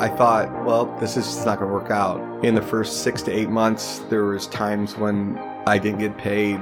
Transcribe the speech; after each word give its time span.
I 0.00 0.08
thought, 0.08 0.64
well, 0.64 0.86
this 0.98 1.18
is 1.18 1.26
just 1.26 1.44
not 1.44 1.58
going 1.58 1.68
to 1.68 1.74
work 1.74 1.90
out. 1.90 2.42
In 2.42 2.54
the 2.54 2.62
first 2.62 3.02
six 3.02 3.20
to 3.24 3.30
eight 3.30 3.50
months, 3.50 3.98
there 4.08 4.24
was 4.24 4.46
times 4.46 4.96
when 4.96 5.36
I 5.66 5.76
didn't 5.76 5.98
get 5.98 6.16
paid 6.16 6.58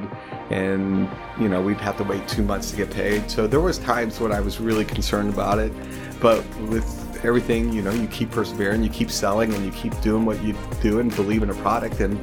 and, 0.50 1.08
you 1.38 1.48
know, 1.48 1.62
we'd 1.62 1.80
have 1.80 1.96
to 1.98 2.02
wait 2.04 2.26
two 2.26 2.42
months 2.42 2.72
to 2.72 2.76
get 2.76 2.90
paid. 2.90 3.30
So 3.30 3.46
there 3.46 3.60
was 3.60 3.78
times 3.78 4.18
when 4.18 4.32
I 4.32 4.40
was 4.40 4.58
really 4.58 4.84
concerned 4.84 5.32
about 5.32 5.60
it. 5.60 5.72
But 6.20 6.44
with 6.62 7.24
everything, 7.24 7.72
you 7.72 7.80
know, 7.80 7.92
you 7.92 8.08
keep 8.08 8.32
persevering, 8.32 8.82
you 8.82 8.90
keep 8.90 9.08
selling 9.08 9.54
and 9.54 9.64
you 9.64 9.70
keep 9.70 9.98
doing 10.00 10.24
what 10.24 10.42
you 10.42 10.56
do 10.82 10.98
and 10.98 11.14
believe 11.14 11.44
in 11.44 11.50
a 11.50 11.54
product 11.54 12.00
and 12.00 12.18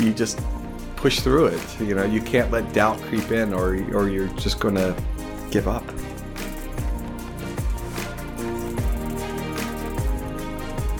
you 0.00 0.14
just 0.14 0.40
push 0.96 1.20
through 1.20 1.48
it. 1.48 1.80
You 1.80 1.94
know, 1.94 2.04
you 2.04 2.22
can't 2.22 2.50
let 2.50 2.72
doubt 2.72 2.98
creep 3.02 3.30
in 3.32 3.52
or, 3.52 3.74
or 3.94 4.08
you're 4.08 4.28
just 4.28 4.60
going 4.60 4.76
to 4.76 4.96
give 5.50 5.68
up. 5.68 5.84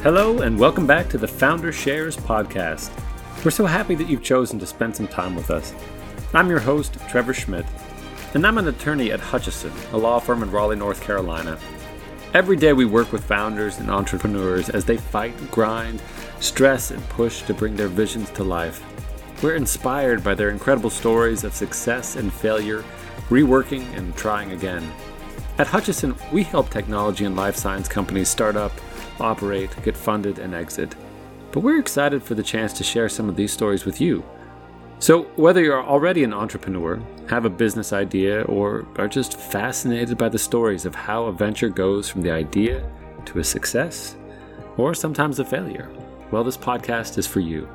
Hello, 0.05 0.41
and 0.41 0.59
welcome 0.59 0.87
back 0.87 1.09
to 1.09 1.17
the 1.17 1.27
Founder 1.27 1.73
Shares 1.73 2.15
podcast. 2.15 2.91
We're 3.43 3.51
so 3.51 3.65
happy 3.65 3.95
that 3.95 4.07
you've 4.07 4.23
chosen 4.23 4.59
to 4.59 4.67
spend 4.67 4.95
some 4.95 5.09
time 5.09 5.35
with 5.35 5.51
us. 5.51 5.73
I'm 6.35 6.51
your 6.51 6.59
host, 6.59 6.99
Trevor 7.09 7.33
Schmidt, 7.33 7.65
and 8.35 8.47
I'm 8.47 8.59
an 8.59 8.69
attorney 8.69 9.13
at 9.13 9.21
Hutchison, 9.21 9.73
a 9.93 9.97
law 9.97 10.19
firm 10.19 10.43
in 10.43 10.51
Raleigh, 10.51 10.77
North 10.77 11.01
Carolina. 11.01 11.59
Every 12.35 12.55
day 12.55 12.75
we 12.75 12.85
work 12.85 13.13
with 13.13 13.25
founders 13.25 13.79
and 13.79 13.91
entrepreneurs 13.91 14.69
as 14.69 14.85
they 14.85 14.99
fight, 14.99 15.51
grind, 15.51 16.03
stress, 16.39 16.91
and 16.91 17.03
push 17.09 17.41
to 17.45 17.55
bring 17.55 17.75
their 17.75 17.89
visions 17.89 18.29
to 18.33 18.45
life. 18.45 18.85
We're 19.43 19.57
inspired 19.57 20.23
by 20.23 20.35
their 20.35 20.51
incredible 20.51 20.91
stories 20.91 21.45
of 21.45 21.55
success 21.55 22.17
and 22.17 22.31
failure, 22.31 22.85
reworking 23.31 23.91
and 23.97 24.15
trying 24.19 24.53
again. 24.53 24.87
At 25.57 25.69
Hutchison, 25.69 26.15
we 26.31 26.43
help 26.43 26.69
technology 26.69 27.25
and 27.25 27.37
life 27.37 27.57
science 27.57 27.89
companies 27.89 28.29
start 28.29 28.55
up 28.55 28.73
operate, 29.21 29.71
get 29.83 29.97
funded, 29.97 30.39
and 30.39 30.55
exit. 30.55 30.95
But 31.53 31.61
we're 31.61 31.79
excited 31.79 32.23
for 32.23 32.35
the 32.35 32.43
chance 32.43 32.73
to 32.75 32.85
share 32.85 33.09
some 33.09 33.29
of 33.29 33.37
these 33.37 33.53
stories 33.53 33.85
with 33.85 34.01
you. 34.01 34.25
So, 34.99 35.25
whether 35.37 35.63
you're 35.63 35.85
already 35.85 36.25
an 36.25 36.33
entrepreneur, 36.33 37.01
have 37.29 37.45
a 37.45 37.51
business 37.51 37.93
idea, 37.93 38.43
or 38.43 38.87
are 38.97 39.09
just 39.09 39.39
fascinated 39.39 40.17
by 40.17 40.29
the 40.29 40.39
stories 40.39 40.87
of 40.87 40.95
how 40.95 41.25
a 41.25 41.33
venture 41.33 41.69
goes 41.69 42.09
from 42.09 42.23
the 42.23 42.31
idea 42.31 42.89
to 43.27 43.39
a 43.39 43.45
success, 43.45 44.17
or 44.77 44.95
sometimes 44.95 45.39
a 45.39 45.45
failure, 45.45 45.91
well, 46.31 46.45
this 46.45 46.57
podcast 46.57 47.19
is 47.19 47.27
for 47.27 47.41
you. 47.41 47.69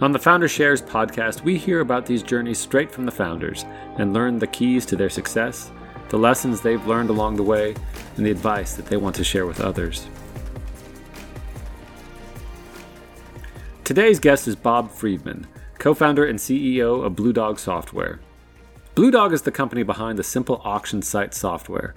On 0.00 0.12
the 0.12 0.18
Founder 0.18 0.48
Shares 0.48 0.82
podcast, 0.82 1.42
we 1.42 1.56
hear 1.56 1.80
about 1.80 2.04
these 2.04 2.22
journeys 2.22 2.58
straight 2.58 2.90
from 2.90 3.04
the 3.06 3.12
founders 3.12 3.64
and 3.98 4.12
learn 4.12 4.38
the 4.38 4.46
keys 4.46 4.84
to 4.86 4.96
their 4.96 5.08
success, 5.08 5.70
the 6.08 6.18
lessons 6.18 6.60
they've 6.60 6.86
learned 6.86 7.08
along 7.08 7.36
the 7.36 7.42
way, 7.42 7.74
and 8.16 8.26
the 8.26 8.30
advice 8.30 8.74
that 8.74 8.86
they 8.86 8.96
want 8.96 9.14
to 9.16 9.24
share 9.24 9.46
with 9.46 9.60
others. 9.60 10.08
Today's 13.92 14.20
guest 14.20 14.48
is 14.48 14.56
Bob 14.56 14.90
Friedman, 14.90 15.46
co 15.78 15.92
founder 15.92 16.24
and 16.24 16.38
CEO 16.38 17.04
of 17.04 17.14
Blue 17.14 17.34
Dog 17.34 17.58
Software. 17.58 18.20
Blue 18.94 19.10
Dog 19.10 19.34
is 19.34 19.42
the 19.42 19.50
company 19.50 19.82
behind 19.82 20.18
the 20.18 20.24
Simple 20.24 20.62
Auction 20.64 21.02
Site 21.02 21.34
software, 21.34 21.94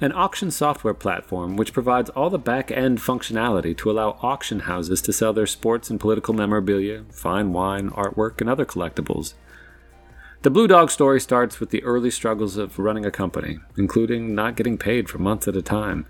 an 0.00 0.10
auction 0.10 0.50
software 0.50 0.92
platform 0.92 1.56
which 1.56 1.72
provides 1.72 2.10
all 2.10 2.30
the 2.30 2.36
back 2.36 2.72
end 2.72 2.98
functionality 2.98 3.76
to 3.76 3.88
allow 3.88 4.18
auction 4.22 4.58
houses 4.58 5.00
to 5.02 5.12
sell 5.12 5.32
their 5.32 5.46
sports 5.46 5.88
and 5.88 6.00
political 6.00 6.34
memorabilia, 6.34 7.04
fine 7.12 7.52
wine, 7.52 7.90
artwork, 7.90 8.40
and 8.40 8.50
other 8.50 8.66
collectibles. 8.66 9.34
The 10.42 10.50
Blue 10.50 10.66
Dog 10.66 10.90
story 10.90 11.20
starts 11.20 11.60
with 11.60 11.70
the 11.70 11.84
early 11.84 12.10
struggles 12.10 12.56
of 12.56 12.76
running 12.76 13.06
a 13.06 13.12
company, 13.12 13.60
including 13.76 14.34
not 14.34 14.56
getting 14.56 14.78
paid 14.78 15.08
for 15.08 15.18
months 15.18 15.46
at 15.46 15.54
a 15.54 15.62
time. 15.62 16.06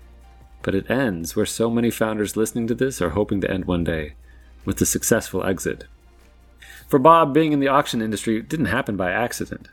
But 0.63 0.73
it 0.73 0.89
ends 0.89 1.35
where 1.35 1.45
so 1.45 1.69
many 1.69 1.91
founders 1.91 2.35
listening 2.35 2.65
to 2.69 2.73
this 2.73 3.03
are 3.03 3.11
hoping 3.11 3.39
to 3.41 3.51
end 3.51 3.65
one 3.65 3.83
day 3.83 4.15
with 4.67 4.81
a 4.81 4.85
successful 4.85 5.45
exit. 5.45 5.85
For 6.89 6.99
Bob, 6.99 7.33
being 7.33 7.53
in 7.53 7.61
the 7.61 7.69
auction 7.69 8.01
industry 8.01 8.41
didn't 8.41 8.65
happen 8.67 8.97
by 8.97 9.11
accident. 9.11 9.69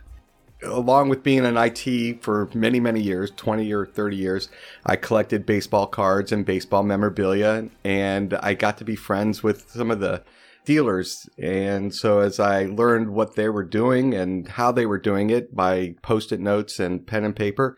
Along 0.63 1.09
with 1.09 1.25
being 1.25 1.45
in 1.45 1.57
IT 1.59 2.23
for 2.23 2.49
many, 2.55 2.79
many 2.79 3.03
years 3.03 3.33
20 3.33 3.71
or 3.73 3.85
30 3.85 4.17
years 4.17 4.49
I 4.87 4.97
collected 4.97 5.45
baseball 5.45 5.89
cards 5.89 6.31
and 6.31 6.47
baseball 6.47 6.85
memorabilia, 6.85 7.69
and 7.83 8.35
I 8.35 8.55
got 8.55 8.79
to 8.79 8.85
be 8.85 8.95
friends 8.95 9.43
with 9.43 9.69
some 9.69 9.91
of 9.91 9.99
the 9.99 10.23
dealers. 10.65 11.29
And 11.39 11.93
so 11.93 12.21
as 12.21 12.39
I 12.39 12.67
learned 12.67 13.11
what 13.11 13.35
they 13.35 13.49
were 13.49 13.65
doing 13.65 14.15
and 14.15 14.49
how 14.49 14.71
they 14.71 14.87
were 14.87 14.99
doing 14.99 15.29
it 15.29 15.55
by 15.55 15.97
post 16.03 16.31
it 16.31 16.41
notes 16.41 16.79
and 16.79 17.05
pen 17.05 17.25
and 17.25 17.35
paper, 17.35 17.77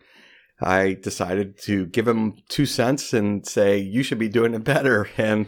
I 0.61 0.93
decided 1.01 1.57
to 1.63 1.87
give 1.87 2.05
them 2.05 2.37
two 2.47 2.67
cents 2.67 3.11
and 3.11 3.45
say, 3.45 3.79
you 3.79 4.03
should 4.03 4.19
be 4.19 4.29
doing 4.29 4.53
it 4.53 4.63
better. 4.63 5.09
And 5.17 5.47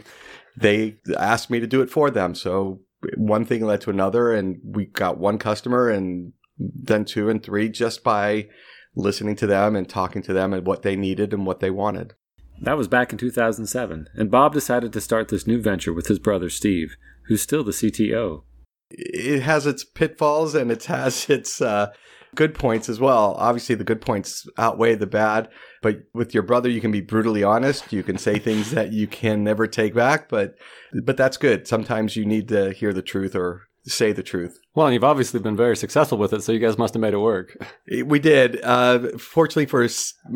they 0.60 0.98
asked 1.18 1.50
me 1.50 1.60
to 1.60 1.68
do 1.68 1.82
it 1.82 1.90
for 1.90 2.12
them. 2.12 2.36
So 2.36 2.82
one 3.16 3.46
thing 3.46 3.66
led 3.66 3.82
to 3.82 3.90
another, 3.90 4.34
and 4.34 4.60
we 4.64 4.86
got 4.86 5.18
one 5.18 5.38
customer 5.38 5.90
and 5.90 6.34
then 6.58 7.06
two 7.06 7.30
and 7.30 7.42
three 7.42 7.70
just 7.70 8.04
by 8.04 8.50
listening 8.96 9.36
to 9.38 9.48
them 9.48 9.76
and 9.76 9.88
talking 9.88 10.22
to 10.24 10.34
them 10.34 10.54
and 10.54 10.68
what 10.68 10.82
they 10.82 10.96
needed 10.96 11.34
and 11.34 11.46
what 11.46 11.60
they 11.60 11.72
wanted. 11.72 12.14
That 12.62 12.78
was 12.78 12.90
back 12.90 13.14
in 13.14 13.18
2007, 13.18 14.10
and 14.16 14.32
Bob 14.32 14.54
decided 14.54 14.92
to 14.92 15.02
start 15.02 15.30
this 15.30 15.48
new 15.48 15.62
venture 15.62 15.94
with 15.94 16.08
his 16.08 16.20
brother 16.20 16.50
Steve, 16.50 16.98
who's 17.28 17.42
still 17.42 17.64
the 17.64 17.72
CTO. 17.72 18.44
It 18.90 19.44
has 19.44 19.66
its 19.66 19.86
pitfalls 19.86 20.56
and 20.56 20.70
it 20.70 20.86
has 20.86 21.30
its 21.30 21.62
uh, 21.62 21.92
good 22.36 22.54
points 22.54 22.90
as 22.90 23.00
well. 23.00 23.36
Obviously, 23.38 23.76
the 23.76 23.84
good 23.84 24.02
points 24.02 24.48
outweigh 24.58 24.96
the 24.96 25.08
bad. 25.08 25.50
But 25.82 26.04
with 26.14 26.34
your 26.34 26.44
brother, 26.44 26.70
you 26.70 26.82
can 26.82 26.92
be 26.92 27.02
brutally 27.02 27.44
honest. 27.44 27.92
You 27.94 28.04
can 28.04 28.18
say 28.18 28.40
things 28.40 28.72
that 28.72 28.92
you 28.92 29.08
can 29.08 29.44
never 29.44 29.68
take 29.68 29.94
back. 29.94 30.30
But 30.30 30.56
but 31.04 31.18
that's 31.18 31.38
good. 31.38 31.68
Sometimes 31.68 32.16
you 32.16 32.26
need 32.26 32.48
to 32.50 32.72
hear 32.72 32.94
the 32.94 33.02
truth 33.02 33.36
or 33.36 33.64
say 33.86 34.12
the 34.12 34.24
truth. 34.24 34.60
Well, 34.76 34.88
and 34.88 34.94
you've 34.94 35.04
obviously 35.04 35.40
been 35.40 35.56
very 35.56 35.76
successful 35.76 36.18
with 36.18 36.34
it, 36.34 36.44
so 36.44 36.52
you 36.52 36.60
guys 36.60 36.78
must 36.78 36.94
have 36.94 37.02
made 37.02 37.14
it 37.14 37.20
work. 37.20 37.58
We 38.06 38.20
did. 38.20 38.62
Uh, 38.64 39.18
fortunately 39.18 39.66
for 39.66 39.88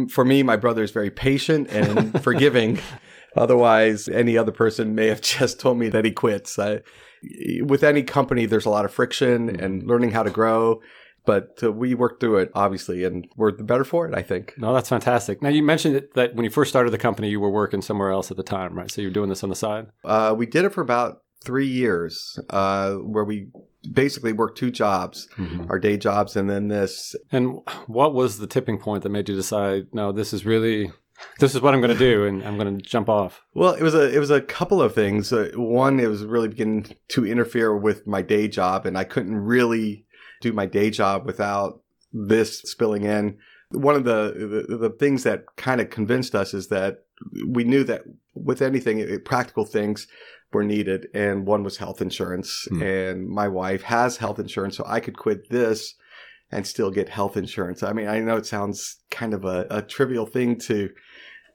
for 0.10 0.26
me, 0.26 0.44
my 0.44 0.56
brother 0.56 0.84
is 0.84 0.92
very 0.92 1.12
patient 1.12 1.70
and 1.70 2.22
forgiving. 2.24 2.80
Otherwise, 3.36 4.08
any 4.08 4.38
other 4.38 4.52
person 4.52 4.96
may 4.96 5.08
have 5.08 5.22
just 5.38 5.60
told 5.60 5.78
me 5.78 5.90
that 5.90 6.06
he 6.06 6.12
quits. 6.12 6.58
I, 6.58 6.82
with 7.62 7.84
any 7.84 8.04
company, 8.04 8.46
there's 8.46 8.66
a 8.66 8.70
lot 8.70 8.86
of 8.86 8.94
friction 8.94 9.60
and 9.62 9.84
learning 9.84 10.12
how 10.12 10.24
to 10.24 10.30
grow 10.30 10.82
but 11.26 11.60
uh, 11.64 11.72
we 11.72 11.94
worked 11.94 12.20
through 12.20 12.38
it 12.38 12.52
obviously 12.54 13.04
and 13.04 13.28
we're 13.36 13.52
the 13.52 13.64
better 13.64 13.84
for 13.84 14.08
it 14.08 14.16
i 14.16 14.22
think 14.22 14.54
no 14.58 14.74
that's 14.74 14.90
fantastic 14.90 15.42
now 15.42 15.50
you 15.50 15.64
mentioned 15.64 16.02
that 16.16 16.36
when 16.36 16.44
you 16.44 16.50
first 16.50 16.70
started 16.70 16.92
the 16.92 16.98
company 16.98 17.30
you 17.30 17.40
were 17.40 17.50
working 17.50 17.82
somewhere 17.82 18.12
else 18.12 18.32
at 18.32 18.38
the 18.38 18.44
time 18.44 18.74
right 18.78 18.92
so 18.92 19.02
you're 19.02 19.12
doing 19.12 19.30
this 19.30 19.44
on 19.44 19.50
the 19.50 19.56
side 19.56 19.88
uh, 20.06 20.34
we 20.38 20.46
did 20.46 20.66
it 20.66 20.74
for 20.74 20.82
about 20.82 21.22
three 21.44 21.68
years 21.68 22.40
uh, 22.52 22.94
where 22.94 23.26
we 23.26 23.48
basically 23.92 24.32
worked 24.32 24.58
two 24.58 24.72
jobs 24.72 25.28
mm-hmm. 25.36 25.66
our 25.70 25.80
day 25.80 25.98
jobs 25.98 26.36
and 26.36 26.50
then 26.50 26.70
this 26.70 27.16
and 27.32 27.60
what 27.88 28.14
was 28.14 28.38
the 28.38 28.48
tipping 28.48 28.78
point 28.78 29.04
that 29.04 29.10
made 29.10 29.28
you 29.28 29.36
decide 29.36 29.88
no 29.94 30.12
this 30.12 30.34
is 30.34 30.46
really 30.46 30.92
this 31.40 31.56
is 31.56 31.62
what 31.62 31.74
I'm 31.74 31.82
going 31.82 31.94
to 31.94 31.98
do, 31.98 32.26
and 32.26 32.44
I'm 32.44 32.58
going 32.58 32.78
to 32.78 32.82
jump 32.82 33.10
off. 33.10 33.42
Well, 33.54 33.74
it 33.74 33.84
was 33.84 33.96
a 33.96 34.14
it 34.14 34.20
was 34.20 34.32
a 34.32 34.42
couple 34.42 34.82
of 34.82 34.94
things. 34.94 35.32
Uh, 35.32 35.52
one, 35.56 36.00
it 36.00 36.08
was 36.08 36.26
really 36.26 36.48
beginning 36.48 36.96
to 37.10 37.26
interfere 37.26 37.76
with 37.76 38.08
my 38.08 38.22
day 38.22 38.48
job, 38.48 38.86
and 38.86 38.98
I 38.98 39.04
couldn't 39.04 39.36
really 39.36 40.06
do 40.44 40.54
my 40.54 40.66
day 40.66 40.90
job 40.90 41.26
without 41.26 41.82
this 42.12 42.60
spilling 42.60 43.04
in. 43.04 43.38
One 43.72 43.96
of 43.96 44.04
the, 44.04 44.66
the, 44.70 44.78
the 44.78 44.90
things 44.92 45.24
that 45.24 45.46
kind 45.56 45.82
of 45.82 45.90
convinced 45.90 46.36
us 46.36 46.54
is 46.54 46.68
that 46.68 47.06
we 47.48 47.64
knew 47.64 47.84
that 47.86 48.04
with 48.36 48.62
anything, 48.62 49.20
practical 49.26 49.66
things 49.66 50.08
were 50.52 50.64
needed. 50.64 51.08
And 51.14 51.48
one 51.48 51.64
was 51.64 51.78
health 51.78 52.02
insurance. 52.02 52.68
Mm. 52.72 53.12
And 53.12 53.28
my 53.28 53.48
wife 53.48 53.84
has 53.84 54.18
health 54.18 54.40
insurance, 54.40 54.78
so 54.78 54.84
I 54.86 55.00
could 55.00 55.18
quit 55.18 55.50
this 55.50 55.96
and 56.52 56.68
still 56.68 56.92
get 56.92 57.10
health 57.10 57.36
insurance. 57.36 57.82
I 57.82 57.94
mean, 57.94 58.08
I 58.08 58.20
know 58.20 58.38
it 58.38 58.46
sounds 58.46 58.98
kind 59.10 59.34
of 59.34 59.44
a, 59.44 59.66
a 59.72 59.82
trivial 59.82 60.28
thing 60.28 60.60
to 60.60 60.90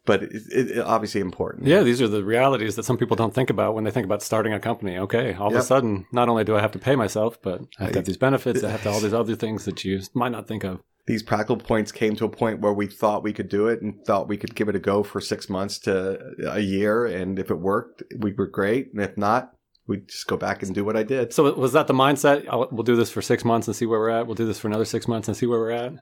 but 0.08 0.22
it's 0.22 0.48
it, 0.48 0.78
obviously 0.78 1.20
important. 1.20 1.66
Yeah, 1.66 1.82
these 1.82 2.00
are 2.00 2.08
the 2.08 2.24
realities 2.24 2.76
that 2.76 2.84
some 2.84 2.96
people 2.96 3.14
don't 3.14 3.34
think 3.34 3.50
about 3.50 3.74
when 3.74 3.84
they 3.84 3.90
think 3.90 4.06
about 4.06 4.22
starting 4.22 4.54
a 4.54 4.58
company. 4.58 4.96
Okay, 4.96 5.34
all 5.34 5.50
yep. 5.50 5.58
of 5.58 5.62
a 5.62 5.62
sudden, 5.62 6.06
not 6.12 6.30
only 6.30 6.44
do 6.44 6.56
I 6.56 6.62
have 6.62 6.72
to 6.72 6.78
pay 6.78 6.96
myself, 6.96 7.40
but 7.42 7.60
I 7.78 7.84
have 7.84 7.92
to 7.92 7.98
have 7.98 8.06
these 8.06 8.16
benefits. 8.16 8.64
I 8.64 8.70
have 8.70 8.82
to 8.84 8.90
all 8.90 9.00
these 9.00 9.12
other 9.22 9.36
things 9.36 9.66
that 9.66 9.84
you 9.84 10.00
might 10.14 10.32
not 10.32 10.48
think 10.48 10.64
of. 10.64 10.80
These 11.06 11.22
practical 11.22 11.58
points 11.58 11.92
came 11.92 12.16
to 12.16 12.24
a 12.24 12.30
point 12.30 12.60
where 12.60 12.72
we 12.72 12.86
thought 12.86 13.22
we 13.22 13.34
could 13.34 13.50
do 13.50 13.68
it 13.68 13.82
and 13.82 14.02
thought 14.06 14.28
we 14.28 14.38
could 14.38 14.54
give 14.54 14.70
it 14.70 14.76
a 14.76 14.78
go 14.78 15.02
for 15.02 15.20
six 15.20 15.50
months 15.50 15.78
to 15.80 16.18
a 16.50 16.60
year, 16.60 17.04
and 17.04 17.38
if 17.38 17.50
it 17.50 17.58
worked, 17.58 18.02
we 18.16 18.32
were 18.32 18.46
great, 18.46 18.90
and 18.94 19.02
if 19.02 19.14
not, 19.18 19.52
we 19.86 19.98
just 19.98 20.26
go 20.26 20.38
back 20.38 20.62
and 20.62 20.74
do 20.74 20.86
what 20.86 20.96
I 20.96 21.02
did. 21.02 21.34
So 21.34 21.52
was 21.52 21.74
that 21.74 21.86
the 21.86 21.94
mindset? 21.94 22.46
we'll 22.72 22.82
do 22.82 22.96
this 22.96 23.10
for 23.10 23.20
six 23.20 23.44
months 23.44 23.68
and 23.68 23.76
see 23.76 23.84
where 23.84 24.00
we're 24.00 24.08
at. 24.08 24.26
We'll 24.26 24.36
do 24.36 24.46
this 24.46 24.58
for 24.58 24.68
another 24.68 24.86
six 24.86 25.06
months 25.06 25.28
and 25.28 25.36
see 25.36 25.46
where 25.46 25.58
we're 25.58 25.70
at. 25.70 25.92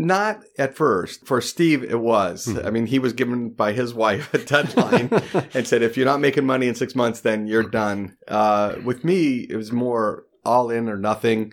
Not 0.00 0.44
at 0.56 0.76
first. 0.76 1.26
For 1.26 1.42
Steve, 1.42 1.84
it 1.84 2.00
was. 2.00 2.46
Mm-hmm. 2.46 2.66
I 2.66 2.70
mean, 2.70 2.86
he 2.86 2.98
was 2.98 3.12
given 3.12 3.50
by 3.50 3.74
his 3.74 3.92
wife 3.92 4.32
a 4.32 4.38
deadline 4.38 5.10
and 5.54 5.68
said, 5.68 5.82
if 5.82 5.94
you're 5.94 6.06
not 6.06 6.20
making 6.20 6.46
money 6.46 6.68
in 6.68 6.74
six 6.74 6.94
months, 6.94 7.20
then 7.20 7.46
you're 7.46 7.68
done. 7.68 8.16
Uh, 8.26 8.76
with 8.82 9.04
me, 9.04 9.46
it 9.50 9.56
was 9.56 9.72
more 9.72 10.24
all 10.42 10.70
in 10.70 10.88
or 10.88 10.96
nothing. 10.96 11.52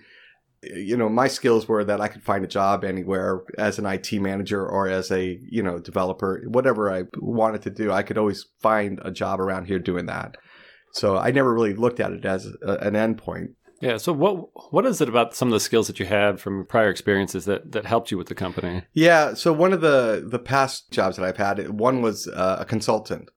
you 0.64 0.96
know, 0.96 1.10
my 1.10 1.28
skills 1.28 1.68
were 1.68 1.84
that 1.84 2.00
I 2.00 2.08
could 2.08 2.24
find 2.24 2.46
a 2.46 2.48
job 2.48 2.86
anywhere 2.86 3.42
as 3.58 3.80
an 3.80 3.86
IT 3.86 4.14
manager 4.14 4.66
or 4.66 4.88
as 4.88 5.12
a, 5.12 5.38
you 5.52 5.62
know, 5.62 5.80
developer, 5.80 6.42
whatever 6.48 6.90
I 6.90 7.04
wanted 7.18 7.64
to 7.64 7.70
do. 7.70 7.92
I 7.92 8.02
could 8.02 8.18
always 8.18 8.46
find 8.62 9.02
a 9.04 9.12
job 9.12 9.42
around 9.42 9.66
here 9.66 9.80
doing 9.80 10.06
that. 10.06 10.38
So 10.94 11.18
I 11.18 11.32
never 11.32 11.54
really 11.54 11.74
looked 11.74 12.00
at 12.00 12.14
it 12.14 12.24
as 12.24 12.48
a, 12.66 12.76
an 12.78 12.94
endpoint. 12.94 13.56
Yeah. 13.82 13.98
So 13.98 14.12
what 14.14 14.74
what 14.74 14.86
is 14.86 15.02
it 15.02 15.10
about 15.10 15.36
some 15.36 15.50
of 15.50 15.54
the 15.54 15.60
skills 15.60 15.88
that 15.88 16.00
you 16.00 16.06
had 16.06 16.40
from 16.40 16.66
prior 16.66 16.90
experiences 16.90 17.46
that 17.46 17.72
that 17.72 17.86
helped 17.86 18.12
you 18.12 18.18
with 18.18 18.28
the 18.28 18.36
company? 18.36 18.84
Yeah. 18.94 19.34
So 19.34 19.54
one 19.54 19.74
of 19.74 19.82
the 19.82 20.26
the 20.28 20.40
past 20.40 20.92
jobs 20.92 21.18
that 21.18 21.26
I've 21.26 21.38
had, 21.38 21.70
one 21.70 22.02
was 22.02 22.28
uh, 22.28 22.58
a 22.60 22.66
consultant. 22.66 23.30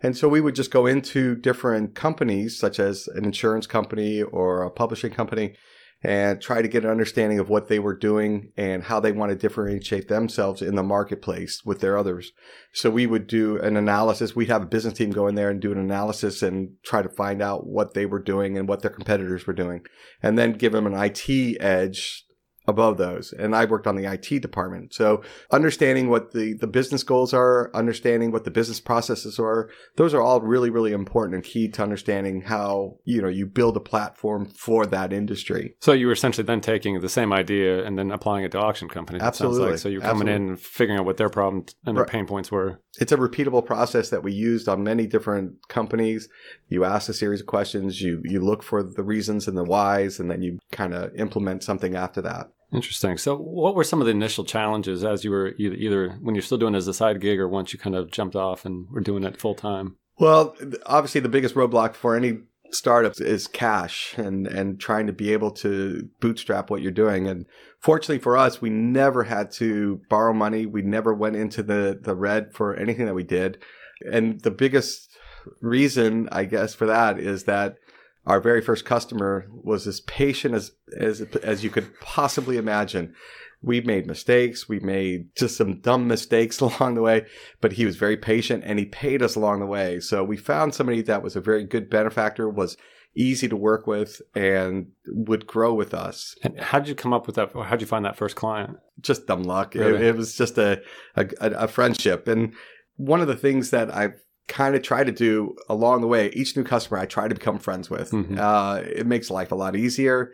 And 0.00 0.16
so 0.16 0.28
we 0.28 0.40
would 0.40 0.54
just 0.54 0.70
go 0.70 0.86
into 0.86 1.34
different 1.34 1.96
companies, 1.96 2.56
such 2.56 2.78
as 2.78 3.08
an 3.08 3.24
insurance 3.24 3.66
company 3.66 4.22
or 4.22 4.62
a 4.62 4.70
publishing 4.70 5.12
company, 5.12 5.56
and 6.02 6.40
try 6.40 6.62
to 6.62 6.68
get 6.68 6.84
an 6.84 6.90
understanding 6.90 7.40
of 7.40 7.48
what 7.48 7.68
they 7.68 7.78
were 7.78 7.96
doing 7.96 8.52
and 8.56 8.84
how 8.84 9.00
they 9.00 9.10
want 9.10 9.30
to 9.30 9.36
differentiate 9.36 10.06
themselves 10.08 10.62
in 10.62 10.76
the 10.76 10.82
marketplace 10.82 11.62
with 11.64 11.80
their 11.80 11.98
others. 11.98 12.32
So 12.72 12.88
we 12.88 13.06
would 13.06 13.26
do 13.26 13.58
an 13.58 13.76
analysis. 13.76 14.36
We'd 14.36 14.48
have 14.48 14.62
a 14.62 14.66
business 14.66 14.94
team 14.94 15.10
go 15.10 15.26
in 15.26 15.34
there 15.34 15.50
and 15.50 15.60
do 15.60 15.72
an 15.72 15.78
analysis 15.78 16.42
and 16.42 16.74
try 16.84 17.02
to 17.02 17.08
find 17.08 17.42
out 17.42 17.66
what 17.66 17.94
they 17.94 18.06
were 18.06 18.22
doing 18.22 18.56
and 18.56 18.68
what 18.68 18.82
their 18.82 18.92
competitors 18.92 19.46
were 19.46 19.52
doing, 19.52 19.82
and 20.22 20.38
then 20.38 20.52
give 20.52 20.72
them 20.72 20.86
an 20.86 20.94
IT 20.94 21.56
edge 21.60 22.24
above 22.68 22.98
those. 22.98 23.32
And 23.32 23.56
I 23.56 23.64
worked 23.64 23.86
on 23.86 23.96
the 23.96 24.04
IT 24.04 24.42
department. 24.42 24.92
So 24.94 25.22
understanding 25.50 26.10
what 26.10 26.32
the, 26.32 26.52
the 26.52 26.66
business 26.66 27.02
goals 27.02 27.32
are, 27.32 27.70
understanding 27.74 28.30
what 28.30 28.44
the 28.44 28.50
business 28.50 28.78
processes 28.78 29.38
are, 29.38 29.70
those 29.96 30.12
are 30.12 30.20
all 30.20 30.40
really, 30.42 30.68
really 30.68 30.92
important 30.92 31.34
and 31.34 31.42
key 31.42 31.68
to 31.68 31.82
understanding 31.82 32.42
how, 32.42 32.98
you 33.04 33.22
know, 33.22 33.28
you 33.28 33.46
build 33.46 33.76
a 33.78 33.80
platform 33.80 34.44
for 34.44 34.84
that 34.86 35.12
industry. 35.14 35.74
So 35.80 35.92
you 35.92 36.06
were 36.06 36.12
essentially 36.12 36.44
then 36.44 36.60
taking 36.60 37.00
the 37.00 37.08
same 37.08 37.32
idea 37.32 37.84
and 37.84 37.98
then 37.98 38.12
applying 38.12 38.44
it 38.44 38.52
to 38.52 38.58
auction 38.58 38.88
companies. 38.88 39.22
Absolutely. 39.22 39.70
Like. 39.70 39.78
So 39.78 39.88
you're 39.88 40.02
coming 40.02 40.28
Absolutely. 40.28 40.44
in 40.44 40.48
and 40.50 40.60
figuring 40.60 41.00
out 41.00 41.06
what 41.06 41.16
their 41.16 41.30
problems 41.30 41.74
and 41.86 41.96
their 41.96 42.04
Right. 42.04 42.12
pain 42.12 42.26
points 42.26 42.52
were. 42.52 42.80
It's 43.00 43.12
a 43.12 43.16
repeatable 43.16 43.64
process 43.64 44.10
that 44.10 44.22
we 44.22 44.32
used 44.32 44.68
on 44.68 44.82
many 44.82 45.06
different 45.06 45.54
companies. 45.68 46.28
You 46.68 46.84
ask 46.84 47.08
a 47.08 47.14
series 47.14 47.40
of 47.40 47.46
questions, 47.46 48.02
you, 48.02 48.20
you 48.24 48.40
look 48.40 48.62
for 48.62 48.82
the 48.82 49.02
reasons 49.02 49.48
and 49.48 49.56
the 49.56 49.64
whys, 49.64 50.20
and 50.20 50.30
then 50.30 50.42
you 50.42 50.58
kind 50.70 50.92
of 50.92 51.14
implement 51.14 51.62
something 51.62 51.94
after 51.96 52.20
that. 52.22 52.50
Interesting. 52.72 53.16
So, 53.16 53.36
what 53.36 53.74
were 53.74 53.84
some 53.84 54.00
of 54.00 54.06
the 54.06 54.12
initial 54.12 54.44
challenges 54.44 55.04
as 55.04 55.24
you 55.24 55.30
were 55.30 55.54
either, 55.58 55.74
either 55.74 56.10
when 56.20 56.34
you're 56.34 56.42
still 56.42 56.58
doing 56.58 56.74
it 56.74 56.78
as 56.78 56.88
a 56.88 56.94
side 56.94 57.20
gig 57.20 57.40
or 57.40 57.48
once 57.48 57.72
you 57.72 57.78
kind 57.78 57.96
of 57.96 58.10
jumped 58.10 58.36
off 58.36 58.64
and 58.64 58.86
were 58.90 59.00
doing 59.00 59.24
it 59.24 59.40
full 59.40 59.54
time? 59.54 59.96
Well, 60.18 60.54
obviously, 60.84 61.20
the 61.20 61.28
biggest 61.28 61.54
roadblock 61.54 61.94
for 61.94 62.14
any 62.14 62.40
startup 62.70 63.18
is 63.20 63.46
cash 63.46 64.14
and 64.18 64.46
and 64.46 64.78
trying 64.78 65.06
to 65.06 65.12
be 65.12 65.32
able 65.32 65.50
to 65.50 66.08
bootstrap 66.20 66.70
what 66.70 66.82
you're 66.82 66.92
doing. 66.92 67.26
And 67.26 67.46
fortunately 67.80 68.18
for 68.18 68.36
us, 68.36 68.60
we 68.60 68.70
never 68.70 69.24
had 69.24 69.50
to 69.52 70.02
borrow 70.10 70.34
money. 70.34 70.66
We 70.66 70.82
never 70.82 71.14
went 71.14 71.36
into 71.36 71.62
the 71.62 71.98
the 72.00 72.14
red 72.14 72.52
for 72.52 72.76
anything 72.76 73.06
that 73.06 73.14
we 73.14 73.24
did. 73.24 73.58
And 74.12 74.40
the 74.42 74.50
biggest 74.50 75.08
reason, 75.60 76.28
I 76.30 76.44
guess, 76.44 76.74
for 76.74 76.86
that 76.86 77.18
is 77.18 77.44
that 77.44 77.76
our 78.28 78.40
very 78.40 78.60
first 78.60 78.84
customer 78.84 79.46
was 79.50 79.86
as 79.86 80.00
patient 80.00 80.54
as 80.54 80.72
as 80.96 81.22
as 81.42 81.64
you 81.64 81.70
could 81.70 81.88
possibly 82.00 82.56
imagine. 82.56 83.14
We 83.60 83.80
made 83.80 84.06
mistakes. 84.06 84.68
We 84.68 84.78
made 84.78 85.34
just 85.34 85.56
some 85.56 85.80
dumb 85.80 86.06
mistakes 86.06 86.60
along 86.66 86.94
the 86.94 87.02
way, 87.02 87.26
but 87.60 87.72
he 87.72 87.84
was 87.86 87.96
very 87.96 88.16
patient 88.16 88.62
and 88.64 88.78
he 88.78 88.84
paid 88.84 89.20
us 89.22 89.34
along 89.34 89.58
the 89.60 89.66
way. 89.66 89.98
So 89.98 90.22
we 90.22 90.36
found 90.36 90.74
somebody 90.74 91.02
that 91.02 91.22
was 91.24 91.34
a 91.34 91.40
very 91.40 91.64
good 91.64 91.90
benefactor, 91.90 92.48
was 92.48 92.76
easy 93.16 93.48
to 93.48 93.56
work 93.56 93.86
with, 93.88 94.22
and 94.36 94.88
would 95.08 95.44
grow 95.46 95.74
with 95.74 95.92
us. 95.92 96.36
And 96.44 96.60
how 96.60 96.78
did 96.78 96.88
you 96.88 96.94
come 96.94 97.12
up 97.12 97.26
with 97.26 97.34
that? 97.36 97.50
How 97.52 97.70
did 97.70 97.80
you 97.80 97.86
find 97.88 98.04
that 98.04 98.16
first 98.16 98.36
client? 98.36 98.76
Just 99.00 99.26
dumb 99.26 99.42
luck. 99.42 99.74
It- 99.74 99.80
It, 100.02 100.16
was 100.16 100.36
just 100.36 100.56
a, 100.58 100.80
a 101.16 101.26
a 101.40 101.66
friendship. 101.68 102.28
And 102.28 102.54
one 102.96 103.20
of 103.20 103.26
the 103.26 103.36
things 103.36 103.70
that 103.70 103.92
I've 103.92 104.20
kind 104.48 104.74
of 104.74 104.82
try 104.82 105.04
to 105.04 105.12
do 105.12 105.54
along 105.68 106.00
the 106.00 106.06
way, 106.08 106.30
each 106.30 106.56
new 106.56 106.64
customer 106.64 106.98
I 106.98 107.06
try 107.06 107.28
to 107.28 107.34
become 107.34 107.58
friends 107.58 107.88
with. 107.90 108.10
Mhm. 108.10 108.38
Uh, 108.38 108.82
it 108.82 109.06
makes 109.06 109.30
life 109.30 109.52
a 109.52 109.54
lot 109.54 109.76
easier. 109.76 110.32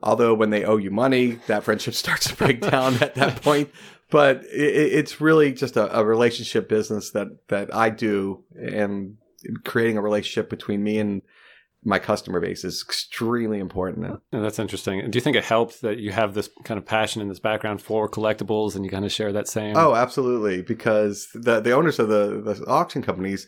Although 0.00 0.32
when 0.34 0.50
they 0.50 0.64
owe 0.64 0.76
you 0.76 0.90
money, 0.92 1.40
that 1.48 1.64
friendship 1.64 1.94
starts 2.04 2.28
to 2.28 2.36
break 2.36 2.60
down 2.60 2.94
at 3.02 3.14
that 3.16 3.42
point. 3.42 3.70
But 4.10 4.44
it, 4.44 4.92
it's 4.94 5.20
really 5.20 5.52
just 5.52 5.76
a, 5.76 5.98
a 5.98 6.04
relationship 6.04 6.68
business 6.68 7.10
that 7.10 7.28
that 7.48 7.74
I 7.74 7.90
do, 7.90 8.44
and 8.56 9.16
creating 9.64 9.98
a 9.98 10.02
relationship 10.02 10.48
between 10.48 10.82
me 10.82 10.98
and 10.98 11.22
my 11.84 11.98
customer 11.98 12.40
base 12.40 12.64
is 12.64 12.82
extremely 12.86 13.58
important. 13.58 14.06
And 14.06 14.18
oh, 14.32 14.42
that's 14.42 14.58
interesting. 14.58 15.10
Do 15.10 15.16
you 15.16 15.20
think 15.20 15.36
it 15.36 15.44
helped 15.44 15.82
that 15.82 15.98
you 15.98 16.12
have 16.12 16.34
this 16.34 16.50
kind 16.64 16.78
of 16.78 16.84
passion 16.84 17.22
and 17.22 17.30
this 17.30 17.40
background 17.40 17.80
for 17.80 18.08
collectibles 18.08 18.74
and 18.74 18.84
you 18.84 18.90
kind 18.90 19.04
of 19.04 19.12
share 19.12 19.32
that 19.32 19.48
same? 19.48 19.76
Oh, 19.76 19.94
absolutely. 19.94 20.62
Because 20.62 21.28
the 21.34 21.60
the 21.60 21.72
owners 21.72 21.98
of 21.98 22.08
the, 22.08 22.42
the 22.42 22.64
auction 22.66 23.02
companies, 23.02 23.46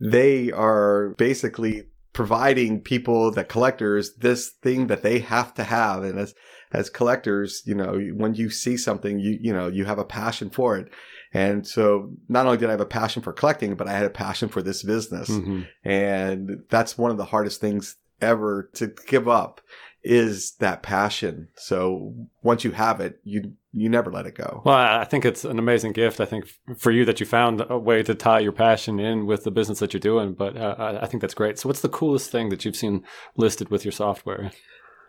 they 0.00 0.50
are 0.50 1.14
basically 1.18 1.84
providing 2.12 2.80
people 2.80 3.30
that 3.30 3.48
collectors 3.48 4.14
this 4.16 4.50
thing 4.62 4.88
that 4.88 5.02
they 5.02 5.20
have 5.20 5.54
to 5.54 5.62
have. 5.62 6.02
And 6.02 6.18
as 6.18 6.34
as 6.72 6.90
collectors, 6.90 7.62
you 7.64 7.74
know, 7.74 7.98
when 8.14 8.34
you 8.34 8.50
see 8.50 8.76
something, 8.76 9.18
you 9.18 9.38
you 9.40 9.52
know, 9.52 9.68
you 9.68 9.84
have 9.84 9.98
a 9.98 10.04
passion 10.04 10.50
for 10.50 10.76
it. 10.76 10.90
And 11.34 11.66
so 11.66 12.10
not 12.28 12.46
only 12.46 12.56
did 12.58 12.68
I 12.68 12.72
have 12.72 12.80
a 12.80 12.86
passion 12.86 13.20
for 13.22 13.32
collecting, 13.34 13.74
but 13.74 13.86
I 13.86 13.92
had 13.92 14.06
a 14.06 14.10
passion 14.10 14.48
for 14.48 14.62
this 14.62 14.82
business. 14.82 15.28
Mhm. 15.28 15.66
And 15.84 16.62
that's 16.70 16.96
one 16.96 17.10
of 17.10 17.18
the 17.18 17.26
hardest 17.26 17.60
things 17.60 17.96
ever 18.20 18.70
to 18.74 18.92
give 19.06 19.28
up 19.28 19.60
is 20.02 20.52
that 20.60 20.82
passion. 20.82 21.48
So 21.56 22.14
once 22.42 22.64
you 22.64 22.70
have 22.70 23.00
it, 23.00 23.20
you 23.24 23.52
you 23.74 23.88
never 23.90 24.10
let 24.10 24.26
it 24.26 24.34
go. 24.34 24.62
Well, 24.64 24.74
I 24.74 25.04
think 25.04 25.24
it's 25.26 25.44
an 25.44 25.58
amazing 25.58 25.92
gift. 25.92 26.20
I 26.20 26.24
think 26.24 26.46
for 26.78 26.90
you 26.90 27.04
that 27.04 27.20
you 27.20 27.26
found 27.26 27.62
a 27.68 27.78
way 27.78 28.02
to 28.02 28.14
tie 28.14 28.38
your 28.40 28.52
passion 28.52 28.98
in 28.98 29.26
with 29.26 29.44
the 29.44 29.50
business 29.50 29.80
that 29.80 29.92
you're 29.92 30.00
doing. 30.00 30.32
But 30.32 30.56
uh, 30.56 30.74
I 30.78 31.02
I 31.02 31.06
think 31.06 31.20
that's 31.20 31.34
great. 31.34 31.58
So, 31.58 31.68
what's 31.68 31.82
the 31.82 31.88
coolest 31.90 32.30
thing 32.30 32.48
that 32.48 32.64
you've 32.64 32.74
seen 32.76 33.04
listed 33.36 33.68
with 33.68 33.84
your 33.84 33.92
software? 33.92 34.50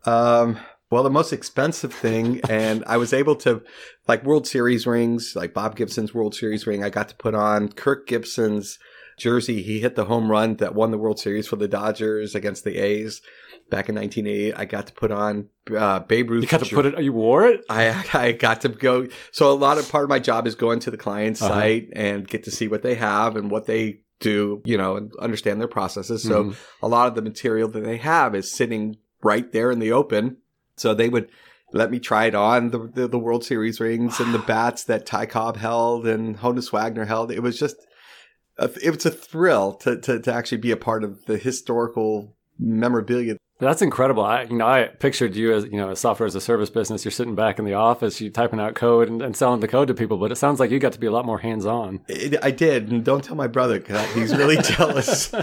Um, 0.05 0.59
well, 0.91 1.03
the 1.03 1.09
most 1.09 1.31
expensive 1.33 1.93
thing, 1.93 2.41
and 2.49 2.83
I 2.87 2.97
was 2.97 3.13
able 3.13 3.35
to, 3.37 3.61
like 4.07 4.23
World 4.23 4.47
Series 4.47 4.87
rings, 4.87 5.33
like 5.35 5.53
Bob 5.53 5.75
Gibson's 5.75 6.13
World 6.13 6.33
Series 6.35 6.65
ring, 6.65 6.83
I 6.83 6.89
got 6.89 7.09
to 7.09 7.15
put 7.15 7.35
on 7.35 7.69
Kirk 7.69 8.07
Gibson's 8.07 8.79
jersey. 9.17 9.61
He 9.61 9.79
hit 9.81 9.95
the 9.95 10.05
home 10.05 10.31
run 10.31 10.55
that 10.55 10.73
won 10.75 10.91
the 10.91 10.97
World 10.97 11.19
Series 11.19 11.47
for 11.47 11.57
the 11.57 11.67
Dodgers 11.67 12.33
against 12.35 12.63
the 12.63 12.77
A's 12.77 13.21
back 13.69 13.87
in 13.87 13.95
1988. 13.95 14.53
I 14.57 14.65
got 14.65 14.87
to 14.87 14.93
put 14.93 15.11
on 15.11 15.49
uh, 15.77 15.99
Babe 15.99 16.31
Ruth. 16.31 16.43
You 16.43 16.49
got 16.49 16.63
to 16.65 16.73
put 16.75 16.85
it. 16.87 16.99
You 17.03 17.13
wore 17.13 17.45
it. 17.45 17.61
I 17.69 18.03
I 18.13 18.31
got 18.31 18.61
to 18.61 18.69
go. 18.69 19.07
So 19.31 19.51
a 19.51 19.53
lot 19.53 19.77
of 19.77 19.87
part 19.91 20.05
of 20.05 20.09
my 20.09 20.19
job 20.19 20.47
is 20.47 20.55
going 20.55 20.79
to 20.79 20.91
the 20.91 20.97
client's 20.97 21.41
Uh-huh. 21.41 21.53
site 21.53 21.89
and 21.93 22.27
get 22.27 22.45
to 22.45 22.51
see 22.51 22.67
what 22.67 22.81
they 22.81 22.95
have 22.95 23.35
and 23.35 23.51
what 23.51 23.67
they 23.67 23.99
do, 24.19 24.61
you 24.65 24.77
know, 24.77 24.95
and 24.95 25.11
understand 25.19 25.61
their 25.61 25.67
processes. 25.67 26.23
So 26.23 26.45
Mhm. 26.45 26.55
a 26.81 26.87
lot 26.87 27.07
of 27.07 27.15
the 27.15 27.21
material 27.21 27.69
that 27.69 27.83
they 27.83 27.97
have 27.97 28.33
is 28.35 28.51
sitting 28.51 28.97
right 29.21 29.49
there 29.51 29.69
in 29.69 29.79
the 29.79 29.91
open. 29.91 30.37
So 30.79 30.93
they 30.93 31.09
would 31.09 31.29
let 31.71 31.91
me 31.91 31.99
try 31.99 32.25
it 32.25 32.35
on 32.35 32.71
the 32.71 32.79
the, 32.93 33.07
the 33.07 33.19
World 33.19 33.43
Series 33.43 33.79
rings 33.79 34.19
and 34.19 34.33
the 34.33 34.39
bats 34.39 34.83
that 34.85 35.05
Ty 35.05 35.27
Cobb 35.27 35.57
held 35.57 36.07
and 36.07 36.37
Honus 36.37 36.71
Wagner 36.71 37.05
held. 37.05 37.31
It 37.31 37.41
was 37.41 37.59
just 37.59 37.75
a, 38.57 38.69
it 38.83 38.95
was 38.95 39.05
a 39.05 39.11
thrill 39.11 39.73
to, 39.75 39.99
to 40.01 40.19
to 40.19 40.33
actually 40.33 40.59
be 40.59 40.71
a 40.71 40.77
part 40.77 41.03
of 41.03 41.25
the 41.25 41.37
historical 41.37 42.35
memorabilia 42.59 43.37
That's 43.59 43.81
incredible. 43.81 44.23
I, 44.23 44.43
you 44.43 44.57
know, 44.57 44.67
I 44.67 44.85
pictured 44.99 45.35
you 45.35 45.53
as, 45.53 45.63
you 45.65 45.77
know, 45.77 45.91
a 45.91 45.95
software 45.95 46.27
as 46.27 46.35
a 46.35 46.41
service 46.41 46.69
business. 46.69 47.05
You're 47.05 47.11
sitting 47.11 47.35
back 47.35 47.57
in 47.57 47.65
the 47.65 47.73
office, 47.73 48.19
you 48.19 48.29
typing 48.29 48.59
out 48.59 48.75
code 48.75 49.07
and, 49.09 49.21
and 49.21 49.35
selling 49.35 49.59
the 49.61 49.67
code 49.67 49.87
to 49.87 49.93
people. 49.93 50.17
But 50.17 50.31
it 50.31 50.35
sounds 50.35 50.59
like 50.59 50.71
you 50.71 50.79
got 50.79 50.93
to 50.93 50.99
be 50.99 51.07
a 51.07 51.11
lot 51.11 51.25
more 51.25 51.39
hands 51.39 51.65
on. 51.65 52.01
I 52.41 52.51
did, 52.51 52.89
and 52.91 53.03
don't 53.03 53.23
tell 53.23 53.35
my 53.35 53.47
brother 53.47 53.79
'cause 53.79 54.13
he's 54.13 54.35
really 54.35 54.57
jealous. 54.61 55.33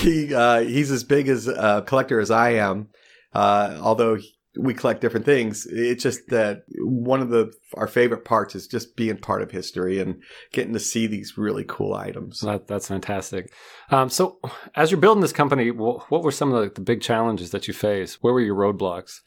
He 0.00 0.34
uh, 0.34 0.60
he's 0.60 0.90
as 0.90 1.04
big 1.04 1.28
as 1.28 1.46
a 1.48 1.82
collector 1.86 2.18
as 2.20 2.30
I 2.30 2.50
am, 2.54 2.88
uh, 3.32 3.78
although 3.80 4.18
we 4.56 4.74
collect 4.74 5.00
different 5.00 5.26
things. 5.26 5.66
It's 5.66 6.02
just 6.02 6.28
that 6.28 6.62
one 6.78 7.20
of 7.20 7.30
the 7.30 7.52
our 7.74 7.86
favorite 7.86 8.24
parts 8.24 8.54
is 8.54 8.66
just 8.66 8.96
being 8.96 9.16
part 9.16 9.42
of 9.42 9.50
history 9.50 9.98
and 9.98 10.22
getting 10.52 10.72
to 10.72 10.80
see 10.80 11.06
these 11.06 11.36
really 11.36 11.64
cool 11.66 11.94
items. 11.94 12.40
That, 12.40 12.68
that's 12.68 12.88
fantastic. 12.88 13.52
Um, 13.90 14.08
so, 14.08 14.38
as 14.74 14.90
you're 14.90 15.00
building 15.00 15.22
this 15.22 15.32
company, 15.32 15.70
what 15.70 16.10
were 16.10 16.30
some 16.30 16.52
of 16.52 16.62
the, 16.62 16.70
the 16.70 16.80
big 16.80 17.00
challenges 17.00 17.50
that 17.50 17.66
you 17.66 17.74
faced? 17.74 18.22
Where 18.22 18.32
were 18.32 18.40
your 18.40 18.56
roadblocks? 18.56 19.20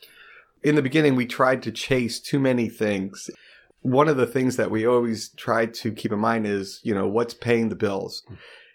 in 0.64 0.76
the 0.76 0.82
beginning, 0.82 1.16
we 1.16 1.26
tried 1.26 1.64
to 1.64 1.72
chase 1.72 2.20
too 2.20 2.40
many 2.40 2.70
things. 2.70 3.30
One 3.82 4.10
of 4.10 4.18
the 4.18 4.26
things 4.26 4.58
that 4.58 4.72
we 4.72 4.86
always 4.86 5.30
tried 5.30 5.74
to 5.76 5.92
keep 5.92 6.12
in 6.12 6.20
mind 6.20 6.46
is, 6.46 6.80
you 6.84 6.94
know, 6.94 7.08
what's 7.08 7.34
paying 7.34 7.70
the 7.70 7.76
bills. 7.76 8.24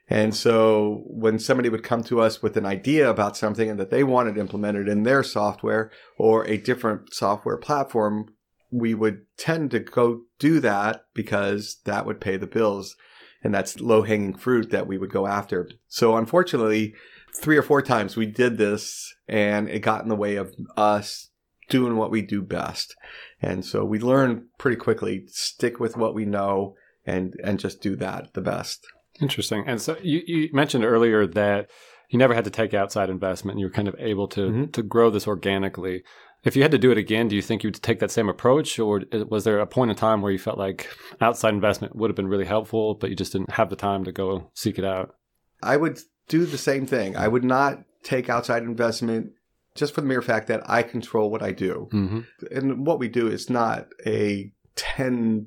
And 0.08 0.34
so 0.34 1.04
when 1.06 1.38
somebody 1.38 1.68
would 1.68 1.82
come 1.82 2.02
to 2.04 2.20
us 2.20 2.42
with 2.42 2.56
an 2.56 2.66
idea 2.66 3.08
about 3.08 3.36
something 3.36 3.70
and 3.70 3.78
that 3.80 3.90
they 3.90 4.04
wanted 4.04 4.36
implemented 4.36 4.88
in 4.88 5.04
their 5.04 5.22
software 5.22 5.90
or 6.18 6.44
a 6.46 6.58
different 6.58 7.14
software 7.14 7.56
platform, 7.56 8.34
we 8.70 8.94
would 8.94 9.22
tend 9.36 9.70
to 9.70 9.78
go 9.80 10.22
do 10.38 10.60
that 10.60 11.04
because 11.14 11.78
that 11.84 12.04
would 12.04 12.20
pay 12.20 12.36
the 12.36 12.46
bills. 12.46 12.96
And 13.44 13.54
that's 13.54 13.80
low 13.80 14.02
hanging 14.02 14.34
fruit 14.34 14.70
that 14.70 14.86
we 14.86 14.98
would 14.98 15.10
go 15.10 15.26
after. 15.26 15.68
So 15.88 16.16
unfortunately, 16.16 16.94
three 17.34 17.56
or 17.56 17.62
four 17.62 17.82
times 17.82 18.16
we 18.16 18.26
did 18.26 18.58
this 18.58 19.14
and 19.26 19.68
it 19.68 19.80
got 19.80 20.02
in 20.02 20.08
the 20.08 20.16
way 20.16 20.36
of 20.36 20.54
us 20.76 21.30
doing 21.68 21.96
what 21.96 22.10
we 22.10 22.22
do 22.22 22.42
best. 22.42 22.94
And 23.40 23.64
so 23.64 23.84
we 23.84 23.98
learn 23.98 24.48
pretty 24.58 24.76
quickly, 24.76 25.24
stick 25.28 25.80
with 25.80 25.96
what 25.96 26.14
we 26.14 26.24
know 26.24 26.74
and, 27.06 27.34
and 27.42 27.58
just 27.58 27.80
do 27.80 27.96
that 27.96 28.34
the 28.34 28.42
best. 28.42 28.86
Interesting. 29.20 29.64
And 29.66 29.80
so 29.80 29.96
you, 30.02 30.22
you 30.26 30.48
mentioned 30.52 30.84
earlier 30.84 31.26
that 31.26 31.68
you 32.10 32.18
never 32.18 32.34
had 32.34 32.44
to 32.44 32.50
take 32.50 32.74
outside 32.74 33.10
investment. 33.10 33.58
You 33.58 33.66
were 33.66 33.72
kind 33.72 33.88
of 33.88 33.96
able 33.98 34.28
to, 34.28 34.40
mm-hmm. 34.40 34.64
to 34.70 34.82
grow 34.82 35.10
this 35.10 35.26
organically. 35.26 36.02
If 36.44 36.56
you 36.56 36.62
had 36.62 36.72
to 36.72 36.78
do 36.78 36.90
it 36.90 36.98
again, 36.98 37.28
do 37.28 37.36
you 37.36 37.42
think 37.42 37.62
you'd 37.62 37.82
take 37.82 38.00
that 38.00 38.10
same 38.10 38.28
approach, 38.28 38.78
or 38.78 39.02
was 39.28 39.44
there 39.44 39.60
a 39.60 39.66
point 39.66 39.92
in 39.92 39.96
time 39.96 40.22
where 40.22 40.32
you 40.32 40.38
felt 40.38 40.58
like 40.58 40.88
outside 41.20 41.54
investment 41.54 41.94
would 41.94 42.10
have 42.10 42.16
been 42.16 42.26
really 42.26 42.44
helpful, 42.44 42.94
but 42.94 43.10
you 43.10 43.16
just 43.16 43.32
didn't 43.32 43.52
have 43.52 43.70
the 43.70 43.76
time 43.76 44.02
to 44.04 44.12
go 44.12 44.50
seek 44.54 44.78
it 44.78 44.84
out? 44.84 45.14
I 45.62 45.76
would 45.76 46.00
do 46.28 46.44
the 46.44 46.58
same 46.58 46.84
thing. 46.84 47.16
I 47.16 47.28
would 47.28 47.44
not 47.44 47.84
take 48.02 48.28
outside 48.28 48.64
investment 48.64 49.32
just 49.74 49.94
for 49.94 50.00
the 50.00 50.06
mere 50.06 50.22
fact 50.22 50.48
that 50.48 50.68
I 50.68 50.82
control 50.82 51.30
what 51.30 51.42
I 51.42 51.52
do. 51.52 51.88
Mm-hmm. 51.92 52.20
And 52.50 52.86
what 52.86 52.98
we 52.98 53.08
do 53.08 53.28
is 53.28 53.48
not 53.48 53.86
a 54.04 54.52
10 54.76 55.46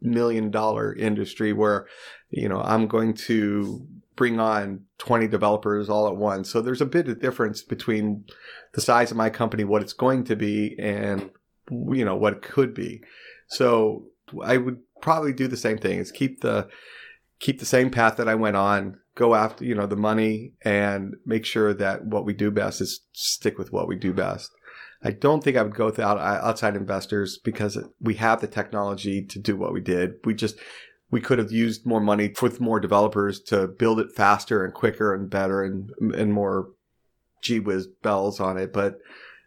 million 0.00 0.50
dollar 0.50 0.94
industry 0.94 1.52
where, 1.52 1.86
you 2.36 2.48
know, 2.48 2.60
I'm 2.60 2.88
going 2.88 3.14
to 3.14 3.86
bring 4.16 4.40
on 4.40 4.84
20 4.98 5.28
developers 5.28 5.88
all 5.88 6.08
at 6.08 6.16
once. 6.16 6.50
So 6.50 6.60
there's 6.60 6.80
a 6.80 6.86
bit 6.86 7.08
of 7.08 7.20
difference 7.20 7.62
between 7.62 8.24
the 8.72 8.80
size 8.80 9.10
of 9.10 9.16
my 9.16 9.30
company, 9.30 9.64
what 9.64 9.82
it's 9.82 9.92
going 9.92 10.24
to 10.24 10.36
be, 10.36 10.76
and 10.78 11.30
you 11.70 12.04
know 12.04 12.16
what 12.16 12.34
it 12.34 12.42
could 12.42 12.74
be. 12.74 13.02
So 13.48 14.06
I 14.42 14.56
would 14.56 14.78
probably 15.00 15.32
do 15.32 15.46
the 15.46 15.56
same 15.56 15.78
thing: 15.78 15.98
is 15.98 16.10
keep 16.10 16.40
the 16.40 16.68
keep 17.38 17.60
the 17.60 17.66
same 17.66 17.90
path 17.90 18.16
that 18.16 18.28
I 18.28 18.34
went 18.34 18.56
on, 18.56 18.98
go 19.14 19.34
after 19.34 19.64
you 19.64 19.74
know 19.74 19.86
the 19.86 19.96
money, 19.96 20.54
and 20.62 21.14
make 21.24 21.44
sure 21.44 21.72
that 21.74 22.04
what 22.04 22.24
we 22.24 22.34
do 22.34 22.50
best 22.50 22.80
is 22.80 23.00
stick 23.12 23.58
with 23.58 23.72
what 23.72 23.86
we 23.86 23.96
do 23.96 24.12
best. 24.12 24.50
I 25.04 25.10
don't 25.12 25.44
think 25.44 25.56
I 25.56 25.62
would 25.62 25.74
go 25.74 25.86
without 25.86 26.18
outside 26.18 26.74
investors 26.76 27.38
because 27.38 27.78
we 28.00 28.14
have 28.14 28.40
the 28.40 28.46
technology 28.48 29.24
to 29.26 29.38
do 29.38 29.56
what 29.56 29.72
we 29.72 29.80
did. 29.80 30.14
We 30.24 30.34
just 30.34 30.56
we 31.14 31.20
could 31.20 31.38
have 31.38 31.52
used 31.52 31.86
more 31.86 32.00
money 32.00 32.34
with 32.42 32.60
more 32.60 32.80
developers 32.80 33.38
to 33.38 33.68
build 33.68 34.00
it 34.00 34.10
faster 34.10 34.64
and 34.64 34.74
quicker 34.74 35.14
and 35.14 35.30
better 35.30 35.62
and 35.62 35.88
and 36.12 36.32
more 36.32 36.70
gee 37.40 37.60
whiz 37.60 37.86
bells 37.86 38.40
on 38.40 38.58
it. 38.58 38.72
But 38.72 38.98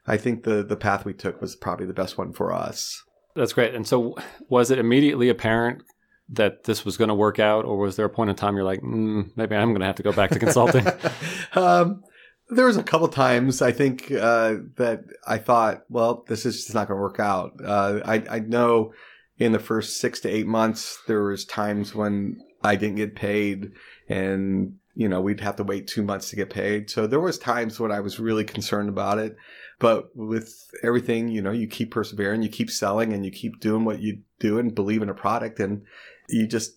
I 0.08 0.16
think 0.16 0.44
the 0.44 0.64
the 0.64 0.78
path 0.78 1.04
we 1.04 1.14
took 1.14 1.42
was 1.42 1.58
probably 1.58 1.86
the 1.86 1.94
best 1.94 2.18
one 2.18 2.32
for 2.32 2.54
us. 2.54 3.04
That's 3.36 3.52
great. 3.52 3.76
And 3.76 3.86
so, 3.86 4.16
was 4.48 4.72
it 4.72 4.80
immediately 4.80 5.28
apparent 5.28 5.84
that 6.30 6.64
this 6.64 6.86
was 6.86 6.96
going 6.96 7.10
to 7.10 7.16
work 7.16 7.38
out, 7.38 7.66
or 7.66 7.78
was 7.78 7.98
there 7.98 8.06
a 8.06 8.10
point 8.10 8.30
in 8.30 8.38
time 8.38 8.56
you're 8.56 8.64
like, 8.64 8.82
mm, 8.82 9.30
maybe 9.36 9.54
I'm 9.54 9.72
going 9.72 9.82
to 9.82 9.88
have 9.88 9.96
to 9.98 10.04
go 10.04 10.14
back 10.14 10.32
to 10.32 10.40
consulting? 10.40 10.88
um, 11.54 12.02
there 12.48 12.66
was 12.66 12.78
a 12.78 12.84
couple 12.84 13.10
times 13.10 13.62
I 13.62 13.74
think 13.74 14.10
uh, 14.10 14.56
that 14.78 15.04
I 15.28 15.38
thought, 15.38 15.84
well, 15.90 16.24
this 16.30 16.46
is 16.46 16.64
just 16.64 16.74
not 16.74 16.88
going 16.88 16.98
to 16.98 17.02
work 17.02 17.20
out. 17.20 17.60
Uh, 17.62 18.00
I, 18.06 18.24
I 18.30 18.40
know 18.40 18.94
in 19.40 19.52
the 19.52 19.60
first 19.60 19.98
six 19.98 20.20
to 20.22 20.30
eight 20.30 20.48
months, 20.48 21.00
there 21.08 21.24
was 21.24 21.46
times 21.46 21.94
when 21.94 22.42
I 22.64 22.76
didn't 22.76 22.96
get 22.96 23.16
paid 23.16 23.72
and, 24.10 24.78
you 24.96 25.08
know, 25.08 25.22
we'd 25.22 25.42
have 25.42 25.58
to 25.58 25.64
wait 25.64 25.88
two 25.88 26.02
months 26.02 26.30
to 26.30 26.36
get 26.36 26.50
paid. 26.50 26.90
So 26.90 27.06
there 27.06 27.20
was 27.20 27.38
times 27.38 27.80
when 27.80 27.92
I 27.92 28.00
was 28.00 28.20
really 28.20 28.44
concerned 28.44 28.90
about 28.90 29.20
it. 29.20 29.36
But 29.80 30.16
with 30.16 30.72
everything, 30.84 31.28
you 31.28 31.42
know, 31.42 31.52
you 31.52 31.68
keep 31.68 31.92
persevering, 31.92 32.42
you 32.42 32.50
keep 32.50 32.72
selling 32.72 33.14
and 33.14 33.24
you 33.24 33.32
keep 33.32 33.60
doing 33.60 33.86
what 33.86 34.00
you 34.00 34.20
do 34.40 34.58
and 34.58 34.74
believe 34.74 35.04
in 35.04 35.10
a 35.10 35.14
product 35.14 35.60
and 35.60 35.84
you 36.30 36.48
just 36.48 36.74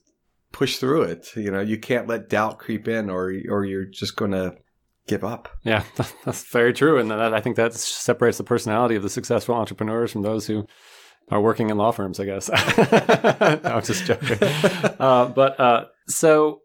push 0.53 0.77
through 0.77 1.03
it. 1.03 1.35
You 1.35 1.51
know, 1.51 1.61
you 1.61 1.79
can't 1.79 2.09
let 2.09 2.29
doubt 2.29 2.59
creep 2.59 2.87
in 2.89 3.09
or, 3.09 3.33
or 3.49 3.65
you're 3.65 3.87
just 3.87 4.17
going 4.17 4.33
to 4.33 4.57
give 5.07 5.25
up. 5.25 5.49
Yeah, 5.63 5.85
that's 6.25 6.45
very 6.45 6.75
true. 6.75 6.99
And 6.99 7.11
that, 7.11 7.33
I 7.33 7.41
think 7.41 7.57
that 7.57 7.73
separates 7.73 8.37
the 8.37 8.45
personality 8.45 8.97
of 8.97 9.03
the 9.03 9.09
successful 9.09 9.55
entrepreneurs 9.55 10.13
from 10.13 10.23
those 10.23 10.47
who 10.47 10.67
are 11.31 11.41
working 11.41 11.71
in 11.71 11.77
law 11.77 11.93
firms, 11.93 12.19
I 12.19 12.25
guess. 12.25 12.49
no, 12.51 13.61
I'm 13.65 13.85
just 13.85 14.05
joking. 14.05 14.39
Uh, 14.99 15.27
but 15.27 15.59
uh, 15.61 15.85
so, 16.09 16.63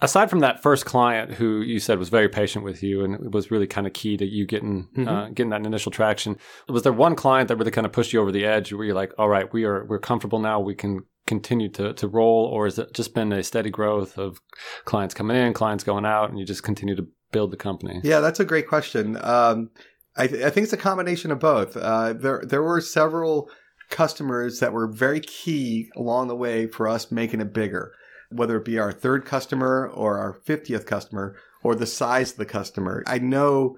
aside 0.00 0.30
from 0.30 0.40
that 0.40 0.62
first 0.62 0.86
client 0.86 1.34
who 1.34 1.60
you 1.60 1.78
said 1.78 1.98
was 1.98 2.08
very 2.08 2.28
patient 2.28 2.64
with 2.64 2.82
you 2.82 3.04
and 3.04 3.32
was 3.32 3.50
really 3.50 3.66
kind 3.66 3.86
of 3.86 3.92
key 3.92 4.16
to 4.16 4.24
you 4.24 4.46
getting 4.46 4.88
uh, 4.96 5.00
mm-hmm. 5.00 5.08
uh, 5.08 5.28
getting 5.28 5.50
that 5.50 5.66
initial 5.66 5.92
traction, 5.92 6.38
was 6.68 6.82
there 6.82 6.92
one 6.92 7.14
client 7.14 7.48
that 7.48 7.56
really 7.56 7.70
kind 7.70 7.86
of 7.86 7.92
pushed 7.92 8.12
you 8.12 8.20
over 8.20 8.32
the 8.32 8.44
edge 8.44 8.72
where 8.72 8.84
you're 8.84 8.94
like, 8.94 9.12
all 9.18 9.28
right, 9.28 9.52
we 9.52 9.64
are 9.64 9.84
we're 9.84 9.98
comfortable 9.98 10.38
now, 10.38 10.58
we 10.60 10.74
can 10.74 11.00
continue 11.26 11.68
to 11.68 11.92
to 11.92 12.08
roll, 12.08 12.46
or 12.46 12.64
has 12.64 12.78
it 12.78 12.94
just 12.94 13.14
been 13.14 13.32
a 13.32 13.42
steady 13.42 13.70
growth 13.70 14.16
of 14.18 14.40
clients 14.84 15.14
coming 15.14 15.36
in, 15.36 15.52
clients 15.52 15.84
going 15.84 16.06
out, 16.06 16.30
and 16.30 16.38
you 16.38 16.46
just 16.46 16.62
continue 16.62 16.96
to 16.96 17.06
build 17.32 17.50
the 17.50 17.56
company? 17.56 18.00
Yeah, 18.02 18.20
that's 18.20 18.40
a 18.40 18.44
great 18.44 18.66
question. 18.66 19.18
Um, 19.20 19.70
I, 20.16 20.26
th- 20.26 20.42
I, 20.42 20.50
think 20.50 20.64
it's 20.64 20.72
a 20.72 20.78
combination 20.78 21.30
of 21.30 21.38
both. 21.38 21.76
Uh, 21.76 22.12
there 22.12 22.42
there 22.44 22.62
were 22.62 22.80
several 22.80 23.50
customers 23.90 24.60
that 24.60 24.72
were 24.72 24.86
very 24.86 25.20
key 25.20 25.90
along 25.96 26.28
the 26.28 26.36
way 26.36 26.66
for 26.66 26.88
us 26.88 27.10
making 27.10 27.40
it 27.40 27.52
bigger, 27.52 27.92
whether 28.30 28.56
it 28.56 28.64
be 28.64 28.78
our 28.78 28.92
third 28.92 29.24
customer 29.24 29.88
or 29.88 30.18
our 30.18 30.38
50th 30.46 30.86
customer 30.86 31.36
or 31.62 31.74
the 31.74 31.86
size 31.86 32.32
of 32.32 32.38
the 32.38 32.46
customer. 32.46 33.02
I 33.06 33.18
know 33.18 33.76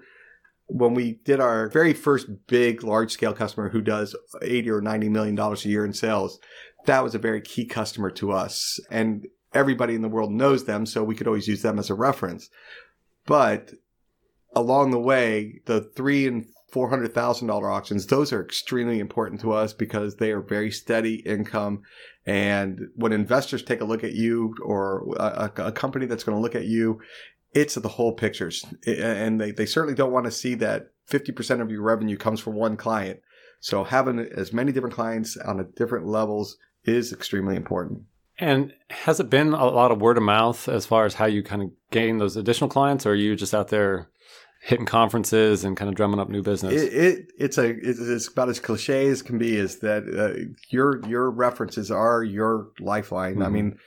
when 0.67 0.93
we 0.93 1.19
did 1.25 1.39
our 1.39 1.69
very 1.69 1.93
first 1.93 2.27
big 2.47 2.83
large 2.83 3.11
scale 3.11 3.33
customer 3.33 3.69
who 3.69 3.81
does 3.81 4.15
80 4.41 4.69
or 4.69 4.81
90 4.81 5.09
million 5.09 5.35
dollars 5.35 5.65
a 5.65 5.69
year 5.69 5.85
in 5.85 5.93
sales, 5.93 6.39
that 6.85 7.03
was 7.03 7.15
a 7.15 7.19
very 7.19 7.41
key 7.41 7.65
customer 7.65 8.09
to 8.11 8.31
us. 8.31 8.79
And 8.89 9.27
everybody 9.53 9.95
in 9.95 10.01
the 10.01 10.09
world 10.09 10.31
knows 10.31 10.65
them, 10.65 10.85
so 10.85 11.03
we 11.03 11.15
could 11.15 11.27
always 11.27 11.47
use 11.47 11.61
them 11.61 11.77
as 11.77 11.89
a 11.89 11.95
reference. 11.95 12.49
But 13.25 13.73
along 14.53 14.91
the 14.91 14.99
way, 14.99 15.61
the 15.65 15.81
three 15.81 16.27
and 16.27 16.45
four 16.71 16.89
hundred 16.89 17.13
thousand 17.13 17.47
dollar 17.47 17.69
auctions, 17.69 18.07
those 18.07 18.31
are 18.31 18.43
extremely 18.43 18.99
important 18.99 19.41
to 19.41 19.51
us 19.51 19.73
because 19.73 20.15
they 20.15 20.31
are 20.31 20.41
very 20.41 20.71
steady 20.71 21.15
income. 21.15 21.81
And 22.25 22.87
when 22.95 23.11
investors 23.11 23.63
take 23.63 23.81
a 23.81 23.85
look 23.85 24.03
at 24.03 24.13
you 24.13 24.55
or 24.63 25.15
a, 25.19 25.51
a 25.57 25.71
company 25.71 26.05
that's 26.05 26.23
going 26.23 26.37
to 26.37 26.41
look 26.41 26.55
at 26.55 26.65
you, 26.65 27.01
it's 27.53 27.75
the 27.75 27.87
whole 27.87 28.13
pictures. 28.13 28.65
And 28.87 29.39
they, 29.39 29.51
they 29.51 29.65
certainly 29.65 29.95
don't 29.95 30.11
want 30.11 30.25
to 30.25 30.31
see 30.31 30.55
that 30.55 30.91
50% 31.09 31.61
of 31.61 31.69
your 31.69 31.81
revenue 31.81 32.15
comes 32.15 32.39
from 32.39 32.55
one 32.55 32.77
client. 32.77 33.19
So 33.59 33.83
having 33.83 34.19
as 34.19 34.53
many 34.53 34.71
different 34.71 34.95
clients 34.95 35.35
on 35.37 35.59
a 35.59 35.63
different 35.63 36.07
levels 36.07 36.57
is 36.85 37.11
extremely 37.11 37.55
important. 37.55 38.03
And 38.39 38.73
has 38.89 39.19
it 39.19 39.29
been 39.29 39.53
a 39.53 39.65
lot 39.65 39.91
of 39.91 40.01
word 40.01 40.17
of 40.17 40.23
mouth 40.23 40.67
as 40.67 40.85
far 40.85 41.05
as 41.05 41.15
how 41.15 41.25
you 41.25 41.43
kind 41.43 41.61
of 41.61 41.71
gain 41.91 42.17
those 42.17 42.35
additional 42.35 42.69
clients, 42.69 43.05
or 43.05 43.11
are 43.11 43.15
you 43.15 43.35
just 43.35 43.53
out 43.53 43.67
there 43.67 44.09
hitting 44.61 44.85
conferences 44.85 45.63
and 45.63 45.75
kind 45.75 45.89
of 45.89 45.95
drumming 45.95 46.19
up 46.19 46.29
new 46.29 46.43
business? 46.43 46.73
It, 46.73 46.93
it 46.93 47.31
it's 47.37 47.57
a 47.57 47.69
it's 47.69 48.27
about 48.27 48.49
as 48.49 48.59
cliche 48.59 49.07
as 49.07 49.21
can 49.21 49.37
be. 49.37 49.55
Is 49.57 49.79
that 49.79 50.03
uh, 50.07 50.51
your 50.69 51.05
your 51.07 51.29
references 51.29 51.91
are 51.91 52.23
your 52.23 52.69
lifeline? 52.79 53.35
Mm-hmm. 53.35 53.43
I 53.43 53.49
mean, 53.49 53.77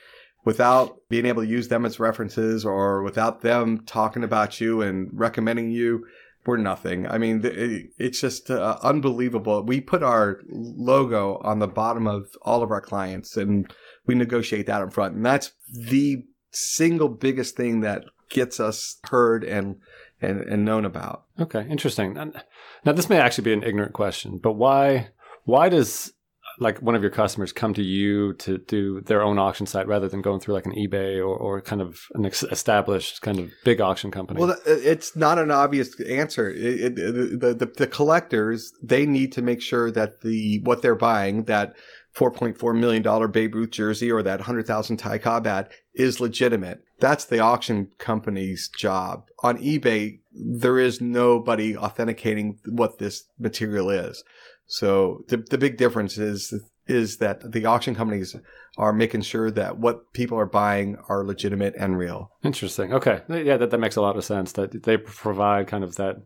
without 0.43 0.97
being 1.09 1.25
able 1.25 1.43
to 1.43 1.49
use 1.49 1.69
them 1.69 1.85
as 1.85 1.99
references 1.99 2.65
or 2.65 3.01
without 3.03 3.41
them 3.41 3.83
talking 3.85 4.23
about 4.23 4.59
you 4.59 4.81
and 4.81 5.09
recommending 5.13 5.71
you, 5.71 6.05
we're 6.45 6.57
nothing. 6.57 7.07
I 7.07 7.17
mean, 7.17 7.41
it, 7.43 7.91
it's 7.97 8.19
just 8.19 8.51
uh, 8.51 8.77
unbelievable. 8.83 9.63
We 9.63 9.81
put 9.81 10.03
our 10.03 10.41
logo 10.49 11.39
on 11.43 11.59
the 11.59 11.67
bottom 11.67 12.05
of 12.05 12.27
all 12.43 12.61
of 12.61 12.71
our 12.71 12.81
clients 12.81 13.37
and 13.37 13.73
we 14.05 14.13
negotiate 14.13 14.67
that 14.67 14.81
in 14.81 14.91
front. 14.91 15.15
And 15.15 15.25
that's 15.25 15.51
the 15.71 16.23
single 16.51 17.09
biggest 17.09 17.55
thing 17.55 17.81
that 17.81 18.05
gets 18.29 18.59
us 18.59 18.97
heard 19.05 19.43
and 19.43 19.77
and, 20.21 20.41
and 20.41 20.65
known 20.65 20.85
about. 20.85 21.25
Okay, 21.39 21.65
interesting. 21.69 22.13
Now, 22.13 22.91
this 22.91 23.09
may 23.09 23.17
actually 23.17 23.45
be 23.45 23.53
an 23.53 23.63
ignorant 23.63 23.93
question, 23.93 24.39
but 24.41 24.53
why 24.53 25.09
why 25.43 25.69
does 25.69 26.11
like 26.59 26.81
one 26.81 26.95
of 26.95 27.01
your 27.01 27.11
customers 27.11 27.51
come 27.51 27.73
to 27.73 27.83
you 27.83 28.33
to 28.33 28.57
do 28.57 29.01
their 29.01 29.21
own 29.21 29.37
auction 29.37 29.65
site 29.65 29.87
rather 29.87 30.07
than 30.07 30.21
going 30.21 30.39
through 30.39 30.53
like 30.53 30.65
an 30.65 30.73
eBay 30.73 31.17
or, 31.17 31.35
or 31.35 31.61
kind 31.61 31.81
of 31.81 31.99
an 32.13 32.25
established 32.25 33.21
kind 33.21 33.39
of 33.39 33.51
big 33.63 33.81
auction 33.81 34.11
company? 34.11 34.39
Well, 34.39 34.55
it's 34.65 35.15
not 35.15 35.37
an 35.37 35.51
obvious 35.51 35.99
answer. 36.01 36.49
It, 36.49 36.97
it, 36.97 37.39
the, 37.39 37.53
the, 37.53 37.65
the 37.65 37.87
collectors 37.87 38.71
they 38.81 39.05
need 39.05 39.33
to 39.33 39.41
make 39.41 39.61
sure 39.61 39.91
that 39.91 40.21
the 40.21 40.59
what 40.63 40.81
they're 40.81 40.95
buying 40.95 41.43
that 41.43 41.75
$4.4 42.15 42.79
million 42.79 43.31
Babe 43.31 43.55
Ruth 43.55 43.71
jersey 43.71 44.09
or 44.09 44.23
that 44.23 44.39
100,000 44.39 44.97
Ty 44.97 45.17
Cobb 45.17 45.47
ad 45.47 45.69
is 45.93 46.21
legitimate. 46.21 46.84
That's 46.99 47.25
the 47.25 47.39
auction 47.39 47.89
company's 47.97 48.69
job. 48.69 49.25
On 49.43 49.57
eBay, 49.57 50.19
there 50.31 50.79
is 50.79 51.01
nobody 51.01 51.75
authenticating 51.75 52.59
what 52.65 52.99
this 52.99 53.25
material 53.37 53.89
is. 53.89 54.23
So 54.67 55.23
the, 55.27 55.37
the 55.37 55.57
big 55.57 55.77
difference 55.77 56.17
is, 56.17 56.53
is 56.87 57.17
that 57.17 57.51
the 57.51 57.65
auction 57.65 57.95
companies 57.95 58.35
are 58.77 58.93
making 58.93 59.21
sure 59.21 59.51
that 59.51 59.77
what 59.77 60.13
people 60.13 60.37
are 60.39 60.45
buying 60.45 60.97
are 61.09 61.25
legitimate 61.25 61.75
and 61.77 61.97
real. 61.97 62.31
Interesting. 62.43 62.93
Okay. 62.93 63.21
Yeah, 63.29 63.57
that, 63.57 63.71
that 63.71 63.79
makes 63.79 63.95
a 63.95 64.01
lot 64.01 64.17
of 64.17 64.25
sense 64.25 64.53
that 64.53 64.83
they 64.83 64.97
provide 64.97 65.67
kind 65.67 65.83
of 65.83 65.95
that, 65.95 66.17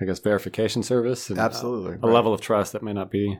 I 0.00 0.04
guess, 0.04 0.18
verification 0.18 0.82
service. 0.82 1.30
And, 1.30 1.38
Absolutely. 1.38 1.94
Uh, 1.94 1.98
a 2.02 2.06
right. 2.06 2.14
level 2.14 2.32
of 2.32 2.40
trust 2.40 2.72
that 2.72 2.82
may 2.82 2.92
not 2.92 3.10
be 3.10 3.38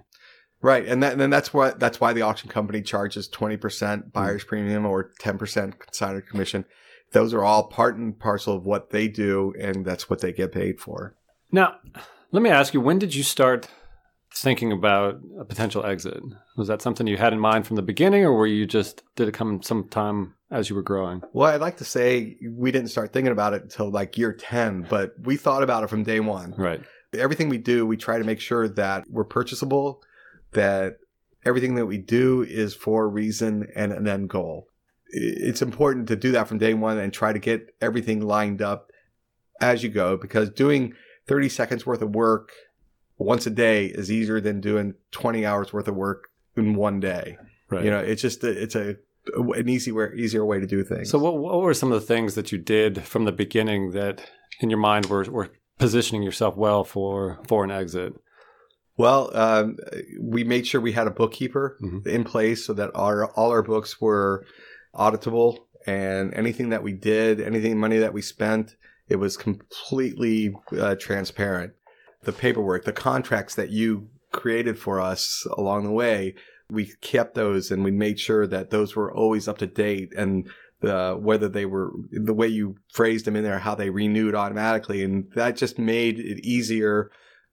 Right, 0.63 0.87
and, 0.87 1.03
that, 1.03 1.13
and 1.13 1.21
then 1.21 1.31
that's 1.31 1.53
what 1.53 1.81
that's 1.81 2.01
why 2.01 2.13
the 2.13 2.23
auction 2.23 2.49
company 2.49 2.83
charges 2.83 3.29
twenty 3.29 3.57
percent 3.57 4.13
buyer's 4.13 4.45
mm. 4.45 4.49
premium 4.49 4.87
or 4.87 5.11
ten 5.19 5.37
percent 5.37 5.79
consignor 5.79 6.21
commission. 6.23 6.65
Those 7.13 7.35
are 7.35 7.45
all 7.45 7.65
part 7.65 7.97
and 7.97 8.19
parcel 8.19 8.57
of 8.57 8.65
what 8.65 8.91
they 8.91 9.09
do, 9.09 9.53
and 9.61 9.85
that's 9.85 10.09
what 10.09 10.21
they 10.21 10.33
get 10.33 10.53
paid 10.53 10.81
for. 10.81 11.15
Now, 11.51 11.75
Let 12.33 12.43
me 12.43 12.49
ask 12.49 12.73
you, 12.73 12.81
when 12.81 12.99
did 12.99 13.15
you 13.15 13.23
start 13.23 13.69
thinking 14.35 14.73
about 14.73 15.21
a 15.39 15.45
potential 15.45 15.85
exit? 15.85 16.23
Was 16.57 16.69
that 16.69 16.81
something 16.81 17.07
you 17.07 17.19
had 17.19 17.35
in 17.35 17.39
mind 17.39 17.67
from 17.67 17.77
the 17.77 17.83
beginning, 17.83 18.25
or 18.25 18.33
were 18.33 18.47
you 18.47 18.67
just 18.67 19.03
did 19.17 19.29
it 19.29 19.35
come 19.35 19.63
sometime 19.63 20.35
as 20.51 20.71
you 20.71 20.77
were 20.77 20.83
growing? 20.83 21.23
Well, 21.35 21.53
I'd 21.53 21.61
like 21.61 21.77
to 21.77 21.85
say 21.85 22.39
we 22.49 22.73
didn't 22.73 22.89
start 22.89 23.13
thinking 23.13 23.33
about 23.33 23.53
it 23.53 23.63
until 23.63 23.91
like 23.91 24.17
year 24.17 24.33
10, 24.33 24.87
but 24.89 25.13
we 25.23 25.37
thought 25.37 25.63
about 25.63 25.85
it 25.85 25.91
from 25.91 26.05
day 26.05 26.21
one. 26.21 26.55
Right. 26.57 26.81
Everything 27.13 27.51
we 27.51 27.59
do, 27.59 27.85
we 27.85 27.99
try 27.99 28.17
to 28.17 28.25
make 28.25 28.41
sure 28.41 28.67
that 28.67 29.05
we're 29.11 29.25
purchasable, 29.25 30.03
that 30.53 30.99
everything 31.45 31.75
that 31.75 31.87
we 31.87 31.99
do 31.99 32.43
is 32.43 32.75
for 32.75 33.05
a 33.05 33.09
reason 33.09 33.67
and 33.75 33.93
an 33.93 34.07
end 34.07 34.29
goal. 34.29 34.69
It's 35.09 35.63
important 35.63 36.09
to 36.09 36.17
do 36.17 36.33
that 36.33 36.49
from 36.49 36.59
day 36.59 36.75
one 36.75 36.99
and 36.99 37.13
try 37.13 37.33
to 37.33 37.39
get 37.39 37.75
everything 37.81 38.21
lined 38.21 38.63
up 38.63 38.91
as 39.61 39.83
you 39.83 39.89
go 39.89 40.17
because 40.17 40.51
doing 40.51 40.95
30 41.27 41.49
seconds 41.49 41.87
worth 41.87 42.03
of 42.03 42.15
work 42.15 42.53
once 43.19 43.47
a 43.47 43.51
day 43.51 43.87
is 43.87 44.11
easier 44.11 44.41
than 44.41 44.61
doing 44.61 44.95
20 45.11 45.45
hours 45.45 45.73
worth 45.73 45.89
of 45.89 45.95
work 45.95 46.31
in 46.57 46.75
one 46.75 46.99
day. 47.01 47.37
Right. 47.69 47.85
You 47.85 47.91
know, 47.91 47.99
it's 47.99 48.23
just, 48.23 48.43
a, 48.43 48.51
it's 48.51 48.75
a, 48.75 48.97
an 49.37 49.69
easy 49.69 49.93
way, 49.93 50.09
easier 50.17 50.45
way 50.45 50.61
to 50.61 50.67
do 50.67 50.83
things. 50.83 51.11
So, 51.11 51.19
what, 51.19 51.39
what 51.39 51.61
were 51.61 51.75
some 51.75 51.93
of 51.93 52.01
the 52.01 52.07
things 52.07 52.35
that 52.35 52.53
you 52.53 52.59
did 52.59 53.03
from 53.05 53.25
the 53.25 53.33
beginning 53.33 53.93
that, 53.93 54.31
in 54.61 54.69
your 54.69 54.81
mind, 54.81 55.07
were, 55.07 55.25
were 55.25 55.51
positioning 55.79 56.23
yourself 56.23 56.57
well 56.57 56.85
for 56.85 57.39
for 57.47 57.65
an 57.65 57.71
exit? 57.71 58.15
Well, 59.03 59.37
um, 59.37 59.79
we 60.21 60.45
made 60.45 60.65
sure 60.65 60.81
we 60.81 60.93
had 60.93 61.09
a 61.09 61.11
bookkeeper 61.11 61.77
Mhm. 61.83 62.07
in 62.07 62.23
place 62.23 62.65
so 62.65 62.73
that 62.75 62.93
our 62.95 63.27
all 63.33 63.51
our 63.51 63.65
books 63.65 64.01
were 64.01 64.47
auditable, 64.95 65.65
and 65.87 66.33
anything 66.35 66.69
that 66.69 66.85
we 66.85 66.93
did, 66.93 67.41
anything 67.41 67.81
money 67.81 67.99
that 67.99 68.15
we 68.15 68.23
spent, 68.23 68.77
it 69.09 69.17
was 69.17 69.37
completely 69.37 70.55
uh, 70.79 70.95
transparent. 70.95 71.73
The 72.23 72.33
paperwork, 72.33 72.85
the 72.85 72.93
contracts 72.93 73.57
that 73.57 73.71
you 73.71 74.07
created 74.31 74.79
for 74.79 75.01
us 75.01 75.49
along 75.59 75.83
the 75.83 75.91
way, 76.05 76.37
we 76.71 76.93
kept 77.01 77.35
those, 77.35 77.73
and 77.73 77.83
we 77.83 77.91
made 77.91 78.21
sure 78.21 78.47
that 78.47 78.71
those 78.71 78.95
were 78.95 79.13
always 79.13 79.49
up 79.49 79.59
to 79.59 79.67
date 79.67 80.13
and. 80.17 80.49
Uh, 80.85 81.15
whether 81.15 81.49
they 81.49 81.65
were 81.65 81.93
the 82.11 82.35
way 82.35 82.49
you 82.49 82.75
phrased 82.93 83.25
them 83.25 83.37
in 83.37 83.45
there, 83.45 83.61
how 83.61 83.73
they 83.73 83.89
renewed 83.89 84.35
automatically, 84.35 85.05
and 85.05 85.31
that 85.37 85.57
just 85.57 85.79
made 85.79 86.19
it 86.19 86.45
easier 86.45 87.09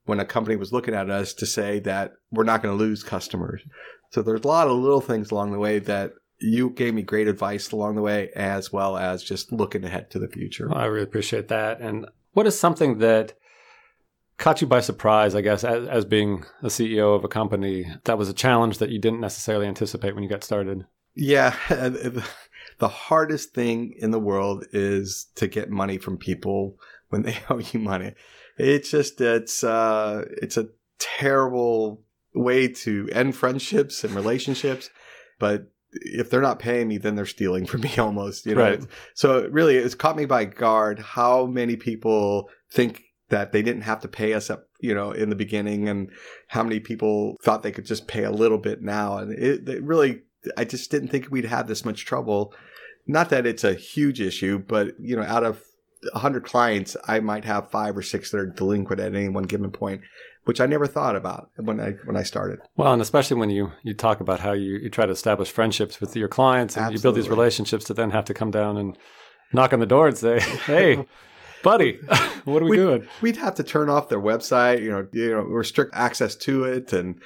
when 0.09 0.19
a 0.19 0.25
company 0.25 0.55
was 0.55 0.73
looking 0.73 0.95
at 0.95 1.09
us 1.11 1.33
to 1.35 1.45
say 1.45 1.79
that 1.79 2.13
we're 2.31 2.43
not 2.43 2.63
going 2.63 2.75
to 2.75 2.83
lose 2.83 3.03
customers. 3.03 3.61
So 4.09 4.23
there's 4.23 4.41
a 4.41 4.47
lot 4.47 4.67
of 4.67 4.75
little 4.75 5.01
things 5.01 5.29
along 5.29 5.51
the 5.51 5.59
way 5.59 5.77
that 5.77 6.13
you 6.39 6.71
gave 6.71 6.95
me 6.95 7.03
great 7.03 7.27
advice 7.27 7.71
along 7.71 7.95
the 7.95 8.01
way, 8.01 8.31
as 8.35 8.73
well 8.73 8.97
as 8.97 9.23
just 9.23 9.51
looking 9.51 9.83
ahead 9.83 10.09
to 10.09 10.19
the 10.19 10.27
future. 10.27 10.75
I 10.75 10.85
really 10.85 11.03
appreciate 11.03 11.47
that. 11.49 11.79
And 11.79 12.07
what 12.31 12.47
is 12.47 12.59
something 12.59 12.97
that 12.97 13.33
caught 14.39 14.61
you 14.61 14.67
by 14.67 14.79
surprise, 14.79 15.35
I 15.35 15.41
guess, 15.41 15.63
as, 15.63 15.87
as 15.87 16.05
being 16.05 16.43
a 16.63 16.67
CEO 16.67 17.15
of 17.15 17.23
a 17.23 17.27
company 17.27 17.85
that 18.05 18.17
was 18.17 18.29
a 18.29 18.33
challenge 18.33 18.79
that 18.79 18.89
you 18.89 18.97
didn't 18.97 19.21
necessarily 19.21 19.67
anticipate 19.67 20.15
when 20.15 20.23
you 20.23 20.29
got 20.29 20.43
started? 20.43 20.87
Yeah. 21.13 21.55
The 22.79 22.87
hardest 22.87 23.53
thing 23.53 23.93
in 23.97 24.11
the 24.11 24.19
world 24.19 24.65
is 24.71 25.27
to 25.35 25.47
get 25.47 25.69
money 25.69 25.97
from 25.97 26.17
people 26.17 26.79
when 27.09 27.23
they 27.23 27.37
owe 27.49 27.59
you 27.59 27.79
money. 27.79 28.13
It's 28.59 28.91
just, 28.91 29.21
it's, 29.21 29.63
uh, 29.63 30.25
it's 30.41 30.57
a 30.57 30.69
terrible 30.99 32.03
way 32.33 32.67
to 32.67 33.09
end 33.11 33.35
friendships 33.35 34.03
and 34.03 34.13
relationships. 34.13 34.89
But 35.39 35.71
if 35.91 36.29
they're 36.29 36.41
not 36.41 36.59
paying 36.59 36.87
me, 36.87 36.97
then 36.97 37.15
they're 37.15 37.25
stealing 37.25 37.65
from 37.65 37.81
me 37.81 37.91
almost, 37.97 38.45
you 38.45 38.55
know? 38.55 38.61
Right. 38.61 38.85
So 39.13 39.47
really, 39.49 39.77
it's 39.77 39.95
caught 39.95 40.17
me 40.17 40.25
by 40.25 40.45
guard 40.45 40.99
how 40.99 41.45
many 41.45 41.75
people 41.75 42.49
think 42.71 43.03
that 43.29 43.51
they 43.51 43.61
didn't 43.61 43.83
have 43.83 44.01
to 44.01 44.07
pay 44.07 44.33
us 44.33 44.49
up, 44.49 44.67
you 44.79 44.93
know, 44.93 45.11
in 45.11 45.29
the 45.29 45.35
beginning 45.35 45.87
and 45.87 46.09
how 46.47 46.63
many 46.63 46.79
people 46.79 47.37
thought 47.43 47.63
they 47.63 47.71
could 47.71 47.85
just 47.85 48.07
pay 48.07 48.23
a 48.23 48.31
little 48.31 48.57
bit 48.57 48.81
now. 48.81 49.17
And 49.17 49.31
it, 49.31 49.67
it 49.69 49.83
really, 49.83 50.21
I 50.57 50.65
just 50.65 50.89
didn't 50.91 51.09
think 51.09 51.27
we'd 51.29 51.45
have 51.45 51.67
this 51.67 51.85
much 51.85 52.05
trouble. 52.05 52.53
Not 53.07 53.29
that 53.29 53.45
it's 53.45 53.63
a 53.63 53.73
huge 53.73 54.19
issue, 54.19 54.59
but, 54.59 54.99
you 54.99 55.15
know, 55.15 55.23
out 55.23 55.43
of 55.43 55.63
100 56.13 56.43
clients, 56.43 56.95
I 57.07 57.19
might 57.19 57.45
have 57.45 57.69
five 57.71 57.97
or 57.97 58.01
six 58.01 58.31
that 58.31 58.37
are 58.39 58.45
delinquent 58.45 59.01
at 59.01 59.13
any 59.15 59.29
one 59.29 59.43
given 59.43 59.71
point, 59.71 60.01
which 60.45 60.61
I 60.61 60.65
never 60.65 60.87
thought 60.87 61.15
about 61.15 61.49
when 61.57 61.79
I, 61.79 61.91
when 62.05 62.15
I 62.15 62.23
started. 62.23 62.59
Well, 62.77 62.93
and 62.93 63.01
especially 63.01 63.37
when 63.37 63.49
you, 63.49 63.71
you 63.83 63.93
talk 63.93 64.19
about 64.19 64.39
how 64.39 64.53
you, 64.53 64.77
you 64.77 64.89
try 64.89 65.05
to 65.05 65.11
establish 65.11 65.51
friendships 65.51 65.99
with 65.99 66.15
your 66.15 66.27
clients 66.27 66.77
and 66.77 66.93
you 66.93 66.99
build 66.99 67.15
these 67.15 67.29
relationships 67.29 67.85
to 67.85 67.93
then 67.93 68.11
have 68.11 68.25
to 68.25 68.33
come 68.33 68.51
down 68.51 68.77
and 68.77 68.97
knock 69.53 69.73
on 69.73 69.79
the 69.79 69.85
door 69.85 70.07
and 70.07 70.17
say, 70.17 70.39
hey, 70.65 71.05
buddy, 71.63 71.99
what 72.45 72.61
are 72.61 72.65
we 72.65 72.71
We'd- 72.71 72.77
doing? 72.81 73.07
We'd 73.21 73.37
have 73.37 73.55
to 73.55 73.63
turn 73.63 73.89
off 73.89 74.09
their 74.09 74.21
website, 74.21 74.81
you 74.81 74.91
know, 74.91 75.07
you 75.11 75.31
know, 75.31 75.41
restrict 75.41 75.91
access 75.93 76.35
to 76.37 76.63
it, 76.63 76.93
and 76.93 77.19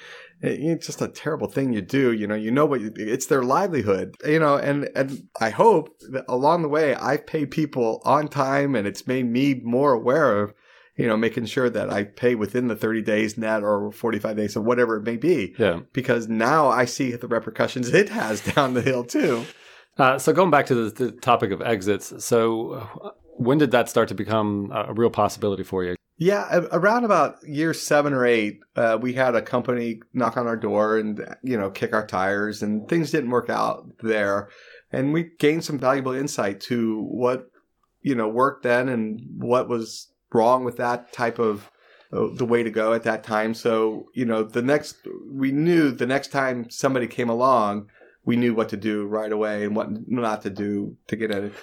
it's 0.43 0.85
just 0.85 1.01
a 1.01 1.07
terrible 1.07 1.47
thing 1.47 1.73
you 1.73 1.81
do. 1.81 2.11
You 2.11 2.27
know, 2.27 2.35
you 2.35 2.51
know 2.51 2.65
what? 2.65 2.81
You, 2.81 2.91
it's 2.97 3.25
their 3.27 3.43
livelihood, 3.43 4.15
you 4.25 4.39
know, 4.39 4.55
and 4.57 4.89
and 4.95 5.27
I 5.39 5.49
hope 5.51 5.97
that 6.11 6.25
along 6.27 6.61
the 6.61 6.69
way 6.69 6.93
I've 6.95 7.25
paid 7.25 7.49
people 7.51 8.01
on 8.03 8.27
time, 8.27 8.75
and 8.75 8.85
it's 8.87 9.07
made 9.07 9.25
me 9.31 9.61
more 9.63 9.93
aware 9.93 10.41
of, 10.43 10.53
you 10.97 11.07
know, 11.07 11.15
making 11.17 11.45
sure 11.45 11.69
that 11.69 11.89
I 11.89 12.03
pay 12.03 12.35
within 12.35 12.67
the 12.67 12.75
thirty 12.75 13.01
days 13.01 13.37
net 13.37 13.63
or 13.63 13.91
forty 13.91 14.19
five 14.19 14.35
days 14.35 14.57
or 14.57 14.61
whatever 14.61 14.97
it 14.97 15.03
may 15.03 15.15
be, 15.17 15.55
Yeah. 15.57 15.79
because 15.93 16.27
now 16.27 16.67
I 16.67 16.85
see 16.85 17.13
the 17.13 17.27
repercussions 17.27 17.93
it 17.93 18.09
has 18.09 18.41
down 18.55 18.73
the 18.73 18.81
hill 18.81 19.03
too. 19.05 19.45
Uh, 19.97 20.17
so 20.19 20.33
going 20.33 20.49
back 20.51 20.65
to 20.65 20.75
the, 20.75 21.05
the 21.05 21.11
topic 21.11 21.51
of 21.51 21.61
exits, 21.61 22.23
so 22.25 22.89
when 23.37 23.59
did 23.59 23.71
that 23.71 23.87
start 23.89 24.07
to 24.09 24.15
become 24.15 24.71
a 24.73 24.93
real 24.93 25.09
possibility 25.11 25.63
for 25.63 25.83
you? 25.83 25.95
Yeah, 26.23 26.67
around 26.71 27.03
about 27.03 27.45
year 27.45 27.73
seven 27.73 28.13
or 28.13 28.25
eight, 28.25 28.61
uh, 28.77 28.97
we 29.01 29.11
had 29.11 29.35
a 29.35 29.41
company 29.41 29.99
knock 30.13 30.37
on 30.37 30.47
our 30.47 30.55
door 30.55 30.97
and 30.97 31.19
you 31.43 31.57
know 31.57 31.69
kick 31.69 31.91
our 31.93 32.07
tires, 32.07 32.63
and 32.63 32.87
things 32.87 33.11
didn't 33.11 33.29
work 33.29 33.49
out 33.49 33.89
there, 34.01 34.47
and 34.89 35.11
we 35.11 35.31
gained 35.37 35.65
some 35.65 35.77
valuable 35.77 36.13
insight 36.13 36.61
to 36.61 37.01
what 37.01 37.51
you 38.03 38.15
know 38.15 38.29
worked 38.29 38.63
then 38.63 38.87
and 38.87 39.19
what 39.37 39.67
was 39.67 40.13
wrong 40.31 40.63
with 40.63 40.77
that 40.77 41.11
type 41.11 41.39
of 41.39 41.69
uh, 42.13 42.27
the 42.31 42.45
way 42.45 42.63
to 42.63 42.71
go 42.71 42.93
at 42.93 43.03
that 43.03 43.25
time. 43.25 43.53
So 43.53 44.05
you 44.13 44.23
know 44.23 44.43
the 44.43 44.61
next 44.61 45.05
we 45.29 45.51
knew 45.51 45.91
the 45.91 46.07
next 46.07 46.29
time 46.29 46.69
somebody 46.69 47.07
came 47.07 47.27
along, 47.27 47.89
we 48.23 48.37
knew 48.37 48.55
what 48.55 48.69
to 48.69 48.77
do 48.77 49.07
right 49.07 49.31
away 49.31 49.65
and 49.65 49.75
what 49.75 49.89
not 50.07 50.41
to 50.43 50.49
do 50.49 50.95
to 51.07 51.17
get 51.17 51.31
at 51.31 51.43
it. 51.43 51.53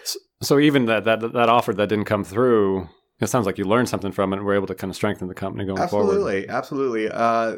So 0.43 0.59
even 0.59 0.85
that 0.85 1.05
that 1.05 1.21
that 1.33 1.49
offer 1.49 1.73
that 1.73 1.89
didn't 1.89 2.05
come 2.05 2.25
through, 2.25 2.91
it 3.21 3.29
sounds 3.29 3.47
like 3.47 3.59
you 3.59 3.65
learned 3.65 3.89
something 3.89 4.13
from 4.13 4.33
it 4.33 4.37
and 4.37 4.47
were 4.47 4.55
able 4.55 4.67
to 4.67 4.75
kind 4.75 4.91
of 4.91 4.97
strengthen 4.97 5.29
the 5.29 5.35
company 5.35 5.65
going 5.65 5.77
forward. 5.89 6.13
absolutely 6.13 6.49
absolutely 6.49 7.09
uh, 7.11 7.57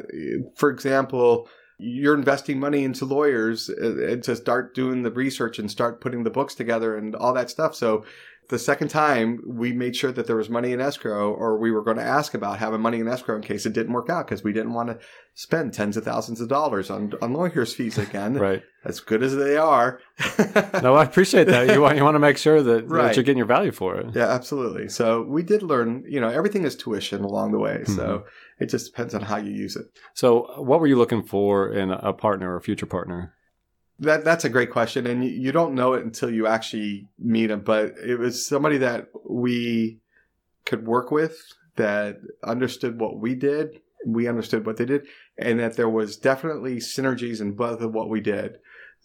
for 0.55 0.69
example 0.69 1.47
you're 1.79 2.15
investing 2.15 2.59
money 2.59 2.83
into 2.83 3.05
lawyers 3.05 3.69
uh, 3.69 4.15
to 4.21 4.35
start 4.35 4.75
doing 4.75 5.03
the 5.03 5.11
research 5.11 5.59
and 5.59 5.69
start 5.69 6.01
putting 6.01 6.23
the 6.23 6.29
books 6.29 6.55
together 6.55 6.95
and 6.97 7.15
all 7.15 7.33
that 7.33 7.49
stuff 7.49 7.75
so 7.75 8.05
the 8.49 8.59
second 8.59 8.89
time 8.89 9.41
we 9.47 9.71
made 9.73 9.95
sure 9.95 10.11
that 10.11 10.27
there 10.27 10.35
was 10.35 10.49
money 10.49 10.71
in 10.71 10.81
escrow 10.81 11.31
or 11.33 11.57
we 11.57 11.71
were 11.71 11.81
going 11.83 11.97
to 11.97 12.03
ask 12.03 12.33
about 12.33 12.59
having 12.59 12.81
money 12.81 12.99
in 12.99 13.07
escrow 13.07 13.35
in 13.35 13.41
case 13.41 13.65
it 13.65 13.73
didn't 13.73 13.93
work 13.93 14.09
out 14.09 14.25
because 14.27 14.43
we 14.43 14.53
didn't 14.53 14.73
want 14.73 14.89
to 14.89 14.99
spend 15.33 15.73
tens 15.73 15.97
of 15.97 16.03
thousands 16.03 16.39
of 16.41 16.47
dollars 16.49 16.89
on, 16.89 17.13
on 17.21 17.33
lawyers 17.33 17.73
fees 17.73 17.97
again 17.97 18.33
Right. 18.49 18.63
as 18.85 18.99
good 18.99 19.23
as 19.23 19.35
they 19.35 19.57
are 19.57 19.99
No, 20.83 20.95
I 20.95 21.03
appreciate 21.03 21.45
that. 21.47 21.73
You 21.73 21.81
want 21.81 21.97
you 21.97 22.03
want 22.03 22.15
to 22.15 22.19
make 22.19 22.37
sure 22.37 22.61
that, 22.61 22.87
that 22.89 23.15
you're 23.15 23.23
getting 23.23 23.37
your 23.37 23.47
value 23.47 23.71
for 23.71 23.95
it. 23.95 24.07
Yeah, 24.15 24.27
absolutely. 24.29 24.89
So 24.89 25.23
we 25.23 25.41
did 25.43 25.63
learn, 25.63 26.03
you 26.07 26.19
know, 26.19 26.29
everything 26.29 26.63
is 26.65 26.75
tuition 26.75 27.23
along 27.23 27.51
the 27.51 27.59
way. 27.59 27.83
So 27.85 27.93
Mhm. 28.19 28.23
it 28.59 28.65
just 28.69 28.85
depends 28.91 29.13
on 29.15 29.21
how 29.21 29.37
you 29.37 29.51
use 29.51 29.75
it. 29.75 29.85
So 30.13 30.61
what 30.61 30.79
were 30.79 30.87
you 30.87 30.97
looking 30.97 31.23
for 31.23 31.69
in 31.71 31.89
a 31.91 31.99
a 32.03 32.13
partner 32.13 32.53
or 32.53 32.57
a 32.57 32.61
future 32.61 32.85
partner? 32.85 33.33
That 33.99 34.23
that's 34.25 34.45
a 34.45 34.49
great 34.49 34.71
question, 34.71 35.05
and 35.07 35.23
you, 35.23 35.29
you 35.29 35.51
don't 35.51 35.75
know 35.75 35.93
it 35.93 36.03
until 36.03 36.29
you 36.29 36.47
actually 36.47 37.07
meet 37.19 37.47
them. 37.47 37.61
But 37.61 37.93
it 38.03 38.17
was 38.17 38.45
somebody 38.45 38.77
that 38.79 39.07
we 39.29 39.99
could 40.65 40.85
work 40.85 41.11
with, 41.11 41.37
that 41.75 42.17
understood 42.43 42.99
what 42.99 43.19
we 43.19 43.35
did, 43.35 43.81
we 44.05 44.27
understood 44.27 44.65
what 44.65 44.77
they 44.77 44.85
did, 44.85 45.05
and 45.37 45.59
that 45.59 45.75
there 45.75 45.89
was 45.89 46.17
definitely 46.17 46.77
synergies 46.77 47.41
in 47.41 47.53
both 47.53 47.81
of 47.81 47.93
what 47.93 48.09
we 48.09 48.19
did. 48.19 48.57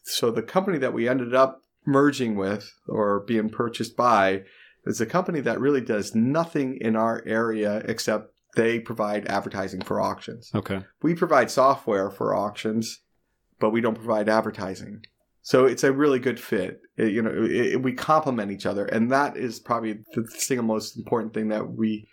So 0.04 0.30
the 0.30 0.42
company 0.42 0.78
that 0.78 0.94
we 0.94 1.08
ended 1.08 1.34
up 1.34 1.62
merging 1.84 2.36
with 2.36 2.72
or 2.88 3.20
being 3.20 3.48
purchased 3.50 3.96
by 3.96 4.42
is 4.84 5.00
a 5.00 5.06
company 5.06 5.40
that 5.40 5.60
really 5.60 5.80
does 5.80 6.14
nothing 6.14 6.78
in 6.80 6.96
our 6.96 7.22
area 7.26 7.82
except 7.86 8.32
they 8.56 8.78
provide 8.78 9.26
advertising 9.26 9.82
for 9.82 10.00
auctions 10.00 10.50
Okay. 10.54 10.80
we 11.02 11.14
provide 11.14 11.50
software 11.50 12.10
for 12.10 12.34
auctions, 12.34 13.00
but 13.58 13.70
we 13.70 13.80
don't 13.80 13.94
provide 13.94 14.28
advertising. 14.28 15.04
So 15.42 15.64
it's 15.64 15.84
a 15.84 15.92
really 15.92 16.18
good 16.18 16.38
fit. 16.38 16.80
It- 16.96 17.12
you 17.12 17.22
know, 17.22 17.30
it, 17.30 17.50
it- 17.74 17.82
we 17.82 17.92
complement 17.92 18.50
each 18.52 18.66
other, 18.66 18.84
and 18.86 19.10
that 19.10 19.36
is 19.36 19.58
probably 19.58 20.00
the 20.14 20.26
single 20.28 20.66
most 20.66 20.96
important 20.96 21.32
thing 21.34 21.48
that 21.48 21.70
we, 21.72 22.06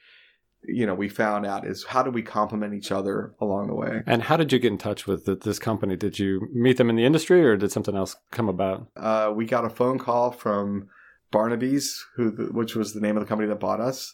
you 0.63 0.85
know, 0.85 0.95
we 0.95 1.09
found 1.09 1.45
out 1.45 1.65
is 1.67 1.83
how 1.85 2.01
do 2.01 2.09
we 2.11 2.21
complement 2.21 2.73
each 2.73 2.91
other 2.91 3.33
along 3.41 3.67
the 3.67 3.75
way. 3.75 4.01
And 4.07 4.23
how 4.23 4.37
did 4.37 4.51
you 4.53 4.59
get 4.59 4.71
in 4.71 4.77
touch 4.77 5.05
with 5.05 5.25
th- 5.25 5.41
this 5.41 5.59
company? 5.59 5.95
Did 5.95 6.17
you 6.17 6.47
meet 6.53 6.77
them 6.77 6.89
in 6.89 6.95
the 6.95 7.05
industry, 7.05 7.43
or 7.45 7.57
did 7.57 7.71
something 7.71 7.95
else 7.95 8.15
come 8.31 8.49
about? 8.49 8.87
Uh, 8.95 9.31
we 9.35 9.45
got 9.45 9.65
a 9.65 9.69
phone 9.69 9.99
call 9.99 10.31
from 10.31 10.87
Barnebys, 11.31 11.99
who 12.15 12.29
which 12.51 12.75
was 12.75 12.93
the 12.93 13.01
name 13.01 13.17
of 13.17 13.21
the 13.23 13.27
company 13.27 13.49
that 13.49 13.59
bought 13.59 13.81
us, 13.81 14.13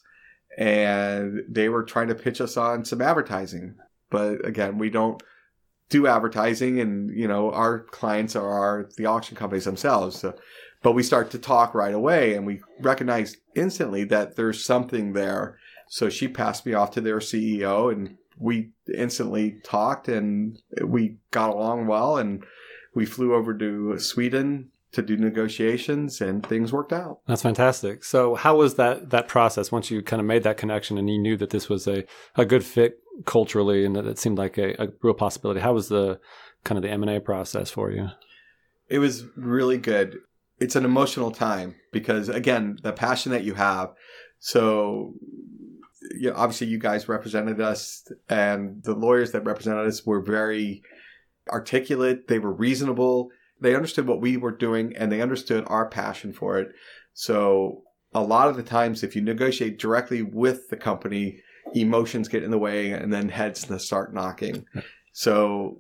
and 0.58 1.44
they 1.48 1.70
were 1.70 1.84
trying 1.84 2.08
to 2.08 2.16
pitch 2.16 2.42
us 2.42 2.58
on 2.58 2.84
some 2.86 3.02
advertising. 3.02 3.76
But 4.10 4.46
again, 4.46 4.78
we 4.78 4.90
don't 4.90 5.22
do 5.92 6.08
advertising, 6.08 6.80
and 6.80 7.12
you 7.12 7.28
know 7.28 7.52
our 7.52 7.80
clients 7.80 8.36
are 8.36 8.50
our, 8.50 8.90
the 8.98 9.06
auction 9.06 9.38
companies 9.38 9.66
themselves. 9.66 10.20
So, 10.20 10.34
but 10.82 10.94
we 10.94 11.04
start 11.04 11.30
to 11.32 11.40
talk 11.40 11.76
right 11.76 11.94
away, 11.94 12.34
and 12.34 12.48
we 12.48 12.62
recognize 12.80 13.38
instantly 13.56 14.06
that 14.06 14.36
there's 14.36 14.66
something 14.66 15.14
there. 15.14 15.60
So 15.90 16.10
she 16.10 16.28
passed 16.28 16.66
me 16.66 16.74
off 16.74 16.92
to 16.92 17.02
their 17.02 17.20
CEO, 17.20 17.92
and 17.92 18.18
we 18.40 18.72
instantly 18.98 19.60
talked, 19.64 20.08
and 20.08 20.58
we 20.84 21.18
got 21.30 21.52
along 21.52 21.86
well, 21.86 22.18
and 22.18 22.44
we 22.96 23.06
flew 23.06 23.36
over 23.36 23.54
to 23.54 24.00
Sweden 24.00 24.72
to 24.94 25.02
do 25.02 25.16
negotiations 25.16 26.20
and 26.20 26.46
things 26.46 26.74
worked 26.74 26.92
out. 26.92 27.20
That's 27.26 27.44
fantastic. 27.44 28.04
So 28.04 28.36
how 28.36 28.58
was 28.58 28.76
that 28.76 29.12
that 29.12 29.30
process 29.30 29.72
once 29.72 29.90
you 29.90 30.02
kind 30.02 30.20
of 30.20 30.26
made 30.26 30.44
that 30.44 30.58
connection 30.58 30.98
and 30.98 31.10
you 31.10 31.18
knew 31.18 31.38
that 31.38 31.52
this 31.52 31.70
was 31.70 31.88
a, 31.88 32.04
a 32.36 32.46
good 32.46 32.66
fit 32.66 33.01
culturally 33.26 33.86
and 33.86 33.96
that 33.96 34.06
it 34.06 34.20
seemed 34.20 34.38
like 34.38 34.58
a, 34.58 34.82
a 34.82 34.90
real 35.02 35.14
possibility? 35.14 35.60
How 35.60 35.74
was 35.74 35.90
the 35.90 36.20
kind 36.64 36.78
of 36.78 36.84
the 36.84 36.90
M&A 36.90 37.20
process 37.20 37.70
for 37.70 37.92
you? 37.92 38.10
It 38.90 39.00
was 39.00 39.26
really 39.36 39.78
good. 39.78 40.18
It's 40.60 40.76
an 40.76 40.86
emotional 40.86 41.32
time 41.32 41.76
because 41.92 42.30
again, 42.30 42.78
the 42.84 42.94
passion 42.94 43.32
that 43.32 43.44
you 43.44 43.56
have. 43.56 43.94
So 44.40 45.14
you 46.20 46.30
know, 46.30 46.36
obviously 46.36 46.68
you 46.68 46.78
guys 46.78 47.08
represented 47.08 47.62
us 47.62 48.12
and 48.28 48.84
the 48.84 48.94
lawyers 48.94 49.32
that 49.32 49.46
represented 49.46 49.88
us 49.88 50.06
were 50.06 50.22
very 50.22 50.84
articulate, 51.50 52.28
they 52.28 52.40
were 52.40 52.52
reasonable 52.52 53.32
they 53.62 53.76
understood 53.76 54.08
what 54.08 54.20
we 54.20 54.36
were 54.36 54.52
doing 54.52 54.96
and 54.98 55.12
they 55.12 55.22
understood 55.22 55.64
our 55.68 55.88
passion 55.88 56.34
for 56.34 56.58
it. 56.58 56.70
So 57.14 57.84
a 58.14 58.22
lot 58.22 58.50
of 58.50 58.58
the 58.58 58.64
times, 58.64 59.04
if 59.04 59.16
you 59.16 59.22
negotiate 59.22 59.80
directly 59.80 60.24
with 60.24 60.70
the 60.70 60.78
company, 60.78 61.40
emotions 61.74 62.28
get 62.28 62.44
in 62.44 62.52
the 62.52 62.58
way 62.58 62.92
and 62.92 63.12
then 63.12 63.30
heads 63.30 63.68
start 63.84 64.14
knocking. 64.14 64.66
So 65.14 65.80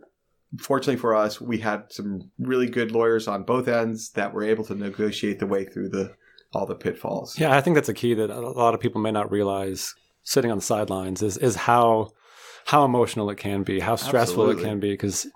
fortunately 0.60 1.00
for 1.00 1.16
us, 1.16 1.40
we 1.40 1.60
had 1.60 1.86
some 1.90 2.32
really 2.40 2.68
good 2.68 2.92
lawyers 2.92 3.28
on 3.28 3.44
both 3.44 3.68
ends 3.68 4.12
that 4.12 4.34
were 4.34 4.44
able 4.44 4.64
to 4.66 4.76
negotiate 4.76 5.40
the 5.40 5.48
way 5.48 5.66
through 5.66 5.90
the 5.90 6.14
all 6.54 6.66
the 6.66 6.76
pitfalls. 6.76 7.40
Yeah, 7.40 7.56
I 7.56 7.62
think 7.62 7.76
that's 7.76 7.88
a 7.88 7.94
key 7.94 8.14
that 8.14 8.30
a 8.30 8.40
lot 8.40 8.74
of 8.74 8.82
people 8.82 9.00
may 9.00 9.12
not 9.12 9.32
realize 9.32 9.96
sitting 10.24 10.52
on 10.52 10.58
the 10.58 10.64
sidelines 10.64 11.22
is 11.22 11.38
is 11.38 11.56
how 11.56 12.10
how 12.66 12.84
emotional 12.86 13.30
it 13.30 13.38
can 13.38 13.64
be, 13.64 13.80
how 13.80 13.96
stressful 13.96 14.44
Absolutely. 14.44 14.64
it 14.64 14.68
can 14.68 14.80
be 14.80 14.92
because 14.92 15.28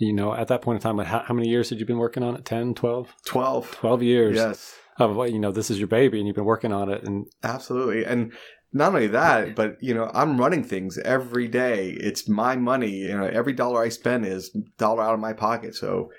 you 0.00 0.14
know, 0.14 0.34
at 0.34 0.48
that 0.48 0.62
point 0.62 0.76
in 0.76 0.82
time, 0.82 0.98
how, 1.04 1.20
how 1.20 1.34
many 1.34 1.48
years 1.48 1.68
had 1.68 1.78
you 1.78 1.84
been 1.84 1.98
working 1.98 2.22
on 2.22 2.34
it? 2.34 2.46
10, 2.46 2.74
12? 2.74 3.14
12. 3.26 3.70
12 3.72 4.02
years. 4.02 4.36
Yes. 4.36 4.74
Of, 4.98 5.16
you 5.28 5.38
know, 5.38 5.52
this 5.52 5.70
is 5.70 5.78
your 5.78 5.88
baby 5.88 6.18
and 6.18 6.26
you've 6.26 6.36
been 6.36 6.46
working 6.46 6.72
on 6.72 6.90
it. 6.90 7.04
And 7.04 7.26
Absolutely. 7.44 8.04
And 8.04 8.32
not 8.72 8.94
only 8.94 9.08
that, 9.08 9.54
but, 9.54 9.82
you 9.82 9.94
know, 9.94 10.10
I'm 10.14 10.38
running 10.38 10.62
things 10.62 10.96
every 10.98 11.48
day. 11.48 11.90
It's 11.90 12.28
my 12.28 12.56
money. 12.56 12.90
You 12.90 13.16
know, 13.16 13.26
every 13.26 13.52
dollar 13.52 13.82
I 13.82 13.88
spend 13.88 14.26
is 14.26 14.50
dollar 14.78 15.02
out 15.02 15.14
of 15.14 15.20
my 15.20 15.32
pocket. 15.32 15.74
So 15.74 16.12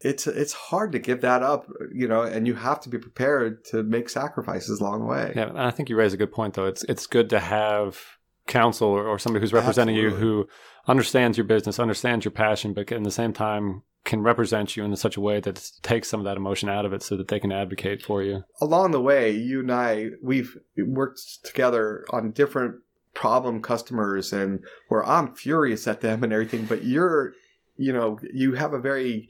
it's, 0.00 0.26
it's 0.26 0.52
hard 0.52 0.92
to 0.92 0.98
give 0.98 1.20
that 1.20 1.42
up, 1.42 1.70
you 1.94 2.08
know, 2.08 2.22
and 2.22 2.46
you 2.46 2.54
have 2.54 2.80
to 2.80 2.88
be 2.88 2.98
prepared 2.98 3.64
to 3.66 3.84
make 3.84 4.08
sacrifices 4.08 4.80
along 4.80 5.00
the 5.00 5.06
way. 5.06 5.32
Yeah. 5.36 5.50
And 5.50 5.60
I 5.60 5.70
think 5.70 5.88
you 5.88 5.96
raise 5.96 6.12
a 6.12 6.16
good 6.16 6.32
point 6.32 6.54
though. 6.54 6.66
It's, 6.66 6.82
it's 6.84 7.06
good 7.06 7.30
to 7.30 7.38
have 7.38 8.00
counsel 8.48 8.88
or, 8.88 9.06
or 9.06 9.18
somebody 9.20 9.42
who's 9.42 9.52
representing 9.52 9.96
Absolutely. 9.96 10.26
you 10.26 10.34
who 10.42 10.48
understands 10.88 11.38
your 11.38 11.44
business, 11.44 11.78
understands 11.78 12.24
your 12.24 12.32
passion, 12.32 12.74
but 12.74 12.90
in 12.90 13.04
the 13.04 13.12
same 13.12 13.32
time 13.32 13.82
can 14.04 14.22
represent 14.22 14.76
you 14.76 14.84
in 14.84 14.94
such 14.96 15.16
a 15.16 15.20
way 15.20 15.40
that 15.40 15.70
takes 15.82 16.08
some 16.08 16.20
of 16.20 16.24
that 16.24 16.36
emotion 16.36 16.68
out 16.68 16.84
of 16.84 16.92
it 16.92 17.02
so 17.02 17.16
that 17.16 17.28
they 17.28 17.38
can 17.38 17.52
advocate 17.52 18.02
for 18.02 18.22
you. 18.22 18.44
Along 18.60 18.90
the 18.90 19.00
way, 19.00 19.30
you 19.30 19.60
and 19.60 19.72
I, 19.72 20.10
we've 20.22 20.56
worked 20.76 21.44
together 21.44 22.04
on 22.10 22.32
different 22.32 22.76
problem 23.14 23.62
customers 23.62 24.32
and 24.32 24.60
where 24.88 25.06
I'm 25.06 25.34
furious 25.34 25.86
at 25.86 26.00
them 26.00 26.24
and 26.24 26.32
everything, 26.32 26.64
but 26.64 26.84
you're, 26.84 27.34
you 27.76 27.92
know, 27.92 28.18
you 28.32 28.54
have 28.54 28.72
a 28.72 28.80
very 28.80 29.28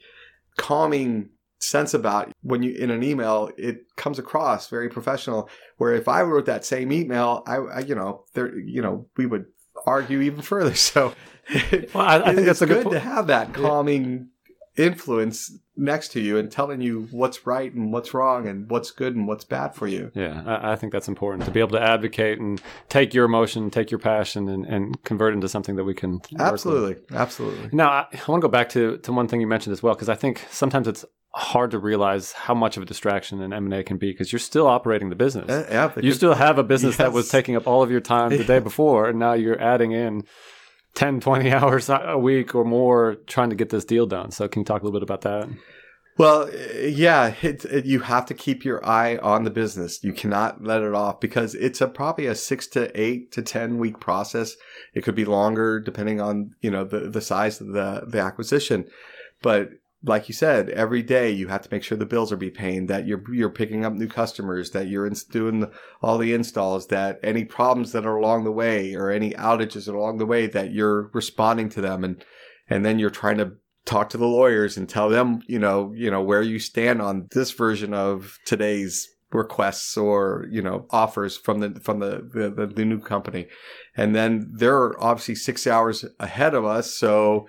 calming 0.57 1.29
sense 1.59 1.93
about 1.93 2.29
when 2.41 2.61
you 2.61 2.73
in 2.75 2.89
an 2.89 3.01
email 3.01 3.49
it 3.57 3.85
comes 3.95 4.19
across 4.19 4.69
very 4.69 4.89
professional. 4.89 5.49
Where 5.77 5.93
if 5.93 6.09
i 6.09 6.21
wrote 6.21 6.45
that 6.47 6.65
same 6.65 6.91
email 6.91 7.41
i, 7.47 7.55
I 7.55 7.79
you 7.79 7.95
know 7.95 8.25
there 8.33 8.59
you 8.59 8.81
know 8.81 9.07
we 9.15 9.25
would 9.25 9.45
argue 9.85 10.21
even 10.21 10.41
further. 10.41 10.73
So 10.83 11.13
well, 11.93 12.05
I, 12.05 12.17
I 12.19 12.35
think 12.35 12.47
it's 12.47 12.59
that's 12.59 12.71
good 12.71 12.89
to 12.91 12.99
have 12.99 13.27
that 13.27 13.53
calming 13.53 14.29
influence 14.75 15.51
next 15.75 16.09
to 16.09 16.19
you 16.19 16.37
and 16.37 16.51
telling 16.51 16.81
you 16.81 17.07
what's 17.11 17.45
right 17.45 17.73
and 17.73 17.91
what's 17.91 18.13
wrong 18.13 18.47
and 18.47 18.69
what's 18.69 18.91
good 18.91 19.15
and 19.15 19.27
what's 19.27 19.43
bad 19.43 19.73
for 19.75 19.87
you. 19.87 20.11
Yeah, 20.13 20.43
I, 20.45 20.73
I, 20.73 20.75
think 20.75 20.91
that's 20.91 21.07
important 21.07 21.45
to 21.45 21.51
be 21.51 21.59
able 21.59 21.71
to 21.71 21.81
advocate 21.81 22.39
and 22.39 22.61
take 22.89 23.13
your 23.13 23.25
emotion, 23.25 23.69
take 23.69 23.91
your 23.91 23.99
passion, 23.99 24.49
and, 24.49 24.65
and 24.65 25.03
convert 25.03 25.33
into 25.33 25.49
something 25.49 25.75
that 25.75 25.83
we 25.83 25.93
can. 25.93 26.21
Absolutely, 26.39 26.97
absolutely. 27.15 27.69
Now, 27.71 27.89
I, 27.89 28.07
I 28.11 28.31
want 28.31 28.41
to 28.41 28.47
go 28.47 28.51
back 28.51 28.69
to 28.69 28.97
to 28.97 29.11
one 29.11 29.27
thing 29.27 29.41
you 29.41 29.47
mentioned 29.47 29.73
as 29.73 29.83
well 29.83 29.93
because 29.93 30.09
I 30.09 30.15
think 30.15 30.45
sometimes 30.49 30.87
it's 30.87 31.05
hard 31.35 31.71
to 31.71 31.79
realize 31.79 32.31
how 32.31 32.53
much 32.53 32.77
of 32.77 32.83
a 32.83 32.85
distraction 32.85 33.41
an 33.41 33.53
M&A 33.53 33.83
can 33.83 33.97
be 33.97 34.11
because 34.11 34.31
you're 34.31 34.39
still 34.39 34.67
operating 34.67 35.09
the 35.09 35.15
business. 35.15 35.49
Uh, 35.49 35.65
yeah, 35.69 35.91
you 35.99 36.13
still 36.13 36.35
have 36.35 36.59
a 36.59 36.63
business 36.63 36.93
yes. 36.93 36.97
that 36.97 37.11
was 37.11 37.29
taking 37.29 37.55
up 37.55 37.67
all 37.67 37.81
of 37.81 37.89
your 37.89 38.01
time 38.01 38.29
the 38.29 38.43
day 38.43 38.59
before 38.69 39.09
and 39.09 39.17
now 39.17 39.33
you're 39.33 39.59
adding 39.59 39.93
in 39.93 40.23
10, 40.95 41.19
20 41.19 41.51
hours 41.53 41.89
a 41.89 42.17
week 42.17 42.55
or 42.55 42.63
more 42.63 43.15
trying 43.27 43.49
to 43.49 43.55
get 43.55 43.69
this 43.69 43.85
deal 43.85 44.05
done. 44.05 44.31
So, 44.31 44.47
can 44.47 44.61
you 44.61 44.65
talk 44.65 44.81
a 44.81 44.85
little 44.85 44.99
bit 44.99 45.03
about 45.03 45.21
that? 45.21 45.49
Well, 46.15 46.51
yeah, 46.79 47.33
it, 47.41 47.65
it, 47.65 47.85
you 47.85 48.01
have 48.01 48.27
to 48.27 48.35
keep 48.35 48.63
your 48.63 48.85
eye 48.85 49.17
on 49.17 49.45
the 49.45 49.49
business. 49.49 50.03
You 50.03 50.13
cannot 50.13 50.63
let 50.63 50.83
it 50.83 50.93
off 50.93 51.19
because 51.19 51.55
it's 51.55 51.81
a 51.81 51.87
probably 51.87 52.27
a 52.27 52.35
six 52.35 52.67
to 52.67 52.91
eight 52.99 53.31
to 53.31 53.41
ten 53.41 53.79
week 53.79 53.99
process. 53.99 54.55
It 54.93 55.03
could 55.03 55.15
be 55.15 55.25
longer 55.25 55.79
depending 55.79 56.21
on 56.21 56.51
you 56.61 56.69
know 56.69 56.83
the 56.83 57.09
the 57.09 57.21
size 57.21 57.59
of 57.59 57.67
the 57.69 58.03
the 58.07 58.19
acquisition, 58.19 58.85
but 59.41 59.69
like 60.05 60.27
you 60.27 60.33
said, 60.33 60.69
every 60.69 61.01
day 61.01 61.31
you 61.31 61.47
have 61.47 61.61
to 61.61 61.69
make 61.71 61.83
sure 61.83 61.97
the 61.97 62.05
bills 62.05 62.31
are 62.31 62.37
being 62.37 62.53
paid, 62.53 62.87
that 62.89 63.07
you're 63.07 63.23
you're 63.33 63.49
picking 63.49 63.85
up 63.85 63.93
new 63.93 64.07
customers, 64.07 64.71
that 64.71 64.87
you're 64.87 65.07
in, 65.07 65.15
doing 65.31 65.71
all 66.01 66.17
the 66.17 66.33
installs, 66.33 66.87
that 66.87 67.19
any 67.23 67.45
problems 67.45 67.93
that 67.93 68.05
are 68.05 68.17
along 68.17 68.43
the 68.43 68.51
way 68.51 68.95
or 68.95 69.09
any 69.09 69.31
outages 69.31 69.87
along 69.87 70.17
the 70.17 70.25
way, 70.25 70.47
that 70.47 70.73
you're 70.73 71.09
responding 71.13 71.69
to 71.69 71.81
them, 71.81 72.03
and 72.03 72.23
and 72.69 72.85
then 72.85 72.99
you're 72.99 73.09
trying 73.09 73.37
to 73.37 73.53
talk 73.85 74.09
to 74.09 74.17
the 74.17 74.27
lawyers 74.27 74.77
and 74.77 74.87
tell 74.89 75.09
them, 75.09 75.41
you 75.47 75.59
know, 75.59 75.93
you 75.95 76.11
know 76.11 76.21
where 76.21 76.41
you 76.41 76.59
stand 76.59 77.01
on 77.01 77.27
this 77.31 77.51
version 77.51 77.93
of 77.93 78.37
today's 78.45 79.09
requests 79.33 79.97
or 79.97 80.45
you 80.51 80.61
know 80.61 80.85
offers 80.91 81.37
from 81.37 81.59
the 81.59 81.79
from 81.79 81.99
the, 81.99 82.29
the 82.33 82.67
the, 82.67 82.85
new 82.85 82.99
company. 82.99 83.47
And 83.95 84.15
then 84.15 84.51
they're 84.53 85.01
obviously 85.01 85.35
six 85.35 85.65
hours 85.65 86.05
ahead 86.19 86.53
of 86.53 86.65
us. 86.65 86.93
So 86.93 87.47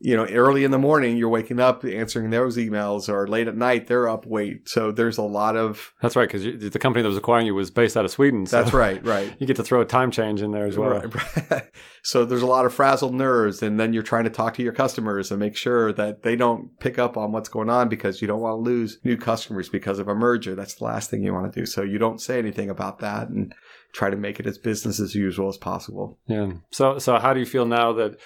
you 0.00 0.16
know, 0.16 0.26
early 0.26 0.64
in 0.64 0.70
the 0.70 0.78
morning, 0.78 1.16
you're 1.16 1.28
waking 1.28 1.60
up 1.60 1.84
answering 1.84 2.30
those 2.30 2.56
emails, 2.56 3.08
or 3.08 3.26
late 3.26 3.48
at 3.48 3.56
night, 3.56 3.86
they're 3.86 4.08
up 4.08 4.26
wait. 4.26 4.68
So 4.68 4.92
there's 4.92 5.18
a 5.18 5.22
lot 5.22 5.56
of. 5.56 5.92
That's 6.02 6.16
right, 6.16 6.28
because 6.30 6.42
the 6.72 6.78
company 6.78 7.02
that 7.02 7.08
was 7.08 7.16
acquiring 7.16 7.46
you 7.46 7.54
was 7.54 7.70
based 7.70 7.96
out 7.96 8.04
of 8.04 8.10
Sweden. 8.10 8.46
So 8.46 8.60
that's 8.60 8.74
right, 8.74 9.04
right. 9.04 9.34
You 9.44 9.46
get 9.46 9.56
to 9.56 9.64
throw 9.64 9.80
a 9.80 9.84
time 9.84 10.10
change 10.10 10.42
in 10.42 10.52
there 10.52 10.66
as 10.66 10.76
well. 10.76 11.00
Right, 11.00 11.62
so 12.02 12.24
there's 12.24 12.42
a 12.42 12.46
lot 12.46 12.66
of 12.66 12.74
frazzled 12.74 13.14
nerves, 13.14 13.62
and 13.62 13.78
then 13.78 13.92
you're 13.92 14.02
trying 14.02 14.24
to 14.24 14.30
talk 14.30 14.54
to 14.54 14.62
your 14.62 14.72
customers 14.72 15.30
and 15.30 15.40
make 15.40 15.56
sure 15.56 15.92
that 15.92 16.22
they 16.22 16.36
don't 16.36 16.78
pick 16.80 16.98
up 16.98 17.16
on 17.16 17.32
what's 17.32 17.48
going 17.48 17.70
on 17.70 17.88
because 17.88 18.20
you 18.20 18.28
don't 18.28 18.40
want 18.40 18.54
to 18.54 18.70
lose 18.70 18.98
new 19.04 19.16
customers 19.16 19.68
because 19.68 19.98
of 19.98 20.08
a 20.08 20.14
merger. 20.14 20.54
That's 20.54 20.74
the 20.74 20.84
last 20.84 21.10
thing 21.10 21.22
you 21.22 21.32
want 21.32 21.52
to 21.52 21.60
do. 21.60 21.66
So 21.66 21.82
you 21.82 21.98
don't 21.98 22.20
say 22.20 22.38
anything 22.38 22.70
about 22.70 22.98
that 23.00 23.28
and 23.28 23.54
try 23.94 24.10
to 24.10 24.16
make 24.16 24.40
it 24.40 24.46
as 24.46 24.58
business 24.58 25.00
as 25.00 25.14
usual 25.14 25.48
as 25.48 25.56
possible. 25.56 26.18
Yeah. 26.26 26.52
So 26.70 26.98
so 26.98 27.18
how 27.18 27.32
do 27.32 27.40
you 27.40 27.46
feel 27.46 27.64
now 27.64 27.92
that 27.94 28.18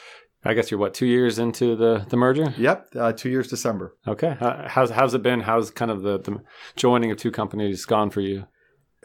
I 0.45 0.55
guess 0.55 0.71
you're 0.71 0.79
what 0.79 0.95
two 0.95 1.07
years 1.07 1.39
into 1.39 1.75
the 1.75 2.07
the 2.09 2.17
merger. 2.17 2.55
Yep, 2.57 2.89
uh, 2.97 3.13
two 3.13 3.29
years 3.29 3.49
December. 3.49 3.97
Okay, 4.07 4.37
uh, 4.41 4.69
how's 4.69 4.91
how's 4.91 5.15
it 5.15 5.23
been? 5.23 5.41
How's 5.41 5.71
kind 5.71 5.91
of 5.91 6.03
the, 6.03 6.19
the 6.19 6.41
joining 6.77 7.11
of 7.11 7.17
two 7.19 7.31
companies 7.31 7.85
gone 7.85 8.11
for 8.11 8.21
you? 8.21 8.47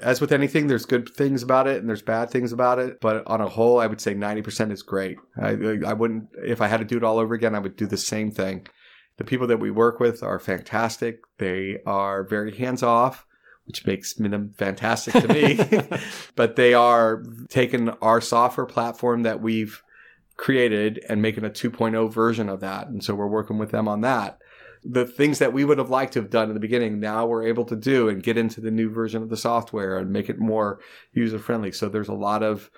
As 0.02 0.20
with 0.20 0.32
anything, 0.32 0.68
there's 0.68 0.86
good 0.86 1.10
things 1.10 1.44
about 1.44 1.68
it 1.68 1.78
and 1.78 1.88
there's 1.88 2.02
bad 2.02 2.32
things 2.32 2.52
about 2.52 2.80
it. 2.80 3.00
But 3.00 3.28
on 3.28 3.42
a 3.42 3.48
whole, 3.48 3.80
I 3.80 3.86
would 3.86 4.02
say 4.02 4.16
90% 4.16 4.72
is 4.72 4.82
great. 4.82 5.18
I, 5.40 5.52
I 5.86 5.94
wouldn't, 5.94 6.30
if 6.44 6.62
I 6.62 6.68
had 6.68 6.78
to 6.78 6.86
do 6.86 6.98
it 6.98 7.04
all 7.04 7.20
over 7.20 7.36
again, 7.36 7.54
I 7.54 7.60
would 7.60 7.76
do 7.76 7.86
the 7.86 7.96
same 7.96 8.32
thing. 8.32 8.66
The 9.18 9.24
people 9.24 9.46
that 9.48 9.60
we 9.60 9.70
work 9.70 10.00
with 10.00 10.24
are 10.24 10.40
fantastic. 10.40 11.20
They 11.38 11.78
are 11.86 12.24
very 12.24 12.56
hands 12.58 12.82
off, 12.82 13.28
which 13.66 13.86
makes 13.86 14.16
them 14.16 14.54
fantastic 14.58 15.14
to 15.14 15.28
me. 15.28 15.60
but 16.36 16.56
they 16.56 16.74
are 16.74 17.24
taking 17.50 17.90
our 18.02 18.20
software 18.20 18.66
platform 18.66 19.24
that 19.24 19.42
we've 19.42 19.84
created 20.38 21.04
and 21.08 21.22
making 21.22 21.46
a 21.46 21.50
2.0 21.50 22.12
version 22.12 22.50
of 22.50 22.60
that. 22.62 22.88
And 22.88 23.04
so 23.04 23.16
we're 23.16 23.28
working 23.28 23.58
with 23.58 23.72
them 23.72 23.88
on 23.88 24.02
that. 24.02 24.40
The 24.84 25.06
things 25.06 25.40
that 25.40 25.54
we 25.54 25.64
would 25.64 25.78
have 25.78 25.90
liked 25.90 26.14
to 26.14 26.22
have 26.22 26.30
done 26.30 26.50
in 26.50 26.54
the 26.54 26.60
beginning, 26.60 27.00
now 27.00 27.26
we're 27.26 27.48
able 27.48 27.66
to 27.66 27.76
do 27.76 28.10
and 28.10 28.22
get 28.22 28.38
into 28.38 28.60
the 28.60 28.72
new 28.72 28.90
version 28.90 29.24
of 29.24 29.30
the 29.30 29.38
software 29.38 29.98
and 29.98 30.12
make 30.12 30.30
it 30.30 30.40
more 30.40 30.80
user 31.14 31.40
friendly. 31.40 31.72
So 31.72 31.88
there's 31.88 32.10
a 32.10 32.14
lot 32.14 32.44
of 32.44 32.70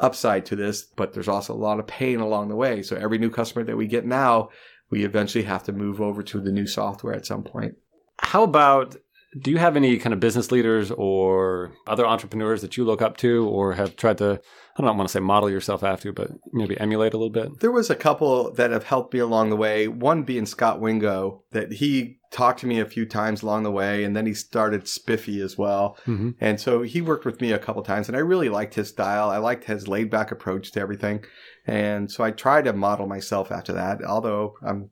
upside 0.00 0.46
to 0.46 0.56
this, 0.56 0.82
but 0.82 1.12
there's 1.12 1.28
also 1.28 1.54
a 1.54 1.56
lot 1.56 1.78
of 1.78 1.86
pain 1.86 2.18
along 2.20 2.48
the 2.48 2.56
way. 2.56 2.82
So 2.82 2.96
every 2.96 3.18
new 3.18 3.30
customer 3.30 3.64
that 3.64 3.76
we 3.76 3.86
get 3.86 4.04
now, 4.04 4.48
we 4.90 5.04
eventually 5.04 5.44
have 5.44 5.62
to 5.64 5.72
move 5.72 6.00
over 6.00 6.22
to 6.24 6.40
the 6.40 6.52
new 6.52 6.66
software 6.66 7.14
at 7.14 7.26
some 7.26 7.44
point. 7.44 7.76
How 8.18 8.42
about 8.42 8.96
do 9.38 9.50
you 9.50 9.58
have 9.58 9.76
any 9.76 9.96
kind 9.98 10.12
of 10.12 10.20
business 10.20 10.52
leaders 10.52 10.90
or 10.90 11.72
other 11.86 12.06
entrepreneurs 12.06 12.62
that 12.62 12.76
you 12.76 12.84
look 12.84 13.02
up 13.02 13.16
to 13.18 13.48
or 13.48 13.72
have 13.74 13.96
tried 13.96 14.18
to 14.18 14.40
I 14.76 14.82
don't 14.82 14.96
want 14.96 15.08
to 15.08 15.12
say 15.12 15.20
model 15.20 15.48
yourself 15.48 15.84
after, 15.84 16.12
but 16.12 16.32
maybe 16.52 16.78
emulate 16.80 17.14
a 17.14 17.16
little 17.16 17.30
bit? 17.30 17.60
There 17.60 17.70
was 17.70 17.90
a 17.90 17.94
couple 17.94 18.50
that 18.52 18.72
have 18.72 18.84
helped 18.84 19.14
me 19.14 19.20
along 19.20 19.50
the 19.50 19.56
way. 19.56 19.86
One 19.86 20.24
being 20.24 20.46
Scott 20.46 20.80
Wingo, 20.80 21.44
that 21.52 21.74
he 21.74 22.18
talked 22.32 22.58
to 22.60 22.66
me 22.66 22.80
a 22.80 22.86
few 22.86 23.06
times 23.06 23.42
along 23.42 23.62
the 23.62 23.70
way, 23.70 24.02
and 24.02 24.16
then 24.16 24.26
he 24.26 24.34
started 24.34 24.88
Spiffy 24.88 25.40
as 25.40 25.56
well. 25.56 25.96
Mm-hmm. 26.06 26.30
And 26.40 26.60
so 26.60 26.82
he 26.82 27.00
worked 27.00 27.24
with 27.24 27.40
me 27.40 27.52
a 27.52 27.58
couple 27.58 27.82
times, 27.82 28.08
and 28.08 28.16
I 28.16 28.20
really 28.20 28.48
liked 28.48 28.74
his 28.74 28.88
style. 28.88 29.30
I 29.30 29.38
liked 29.38 29.64
his 29.64 29.86
laid 29.86 30.10
back 30.10 30.32
approach 30.32 30.72
to 30.72 30.80
everything. 30.80 31.24
And 31.66 32.10
so 32.10 32.24
I 32.24 32.32
tried 32.32 32.64
to 32.64 32.72
model 32.72 33.06
myself 33.06 33.52
after 33.52 33.72
that, 33.74 34.02
although 34.02 34.56
I'm 34.60 34.90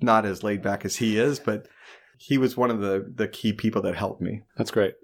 not 0.00 0.26
as 0.26 0.42
laid 0.42 0.60
back 0.60 0.84
as 0.84 0.96
he 0.96 1.18
is, 1.18 1.38
but 1.38 1.68
he 2.18 2.36
was 2.36 2.56
one 2.56 2.70
of 2.70 2.80
the, 2.80 3.12
the 3.14 3.28
key 3.28 3.52
people 3.52 3.82
that 3.82 3.94
helped 3.94 4.20
me. 4.20 4.42
That's 4.56 4.72
great. 4.72 4.94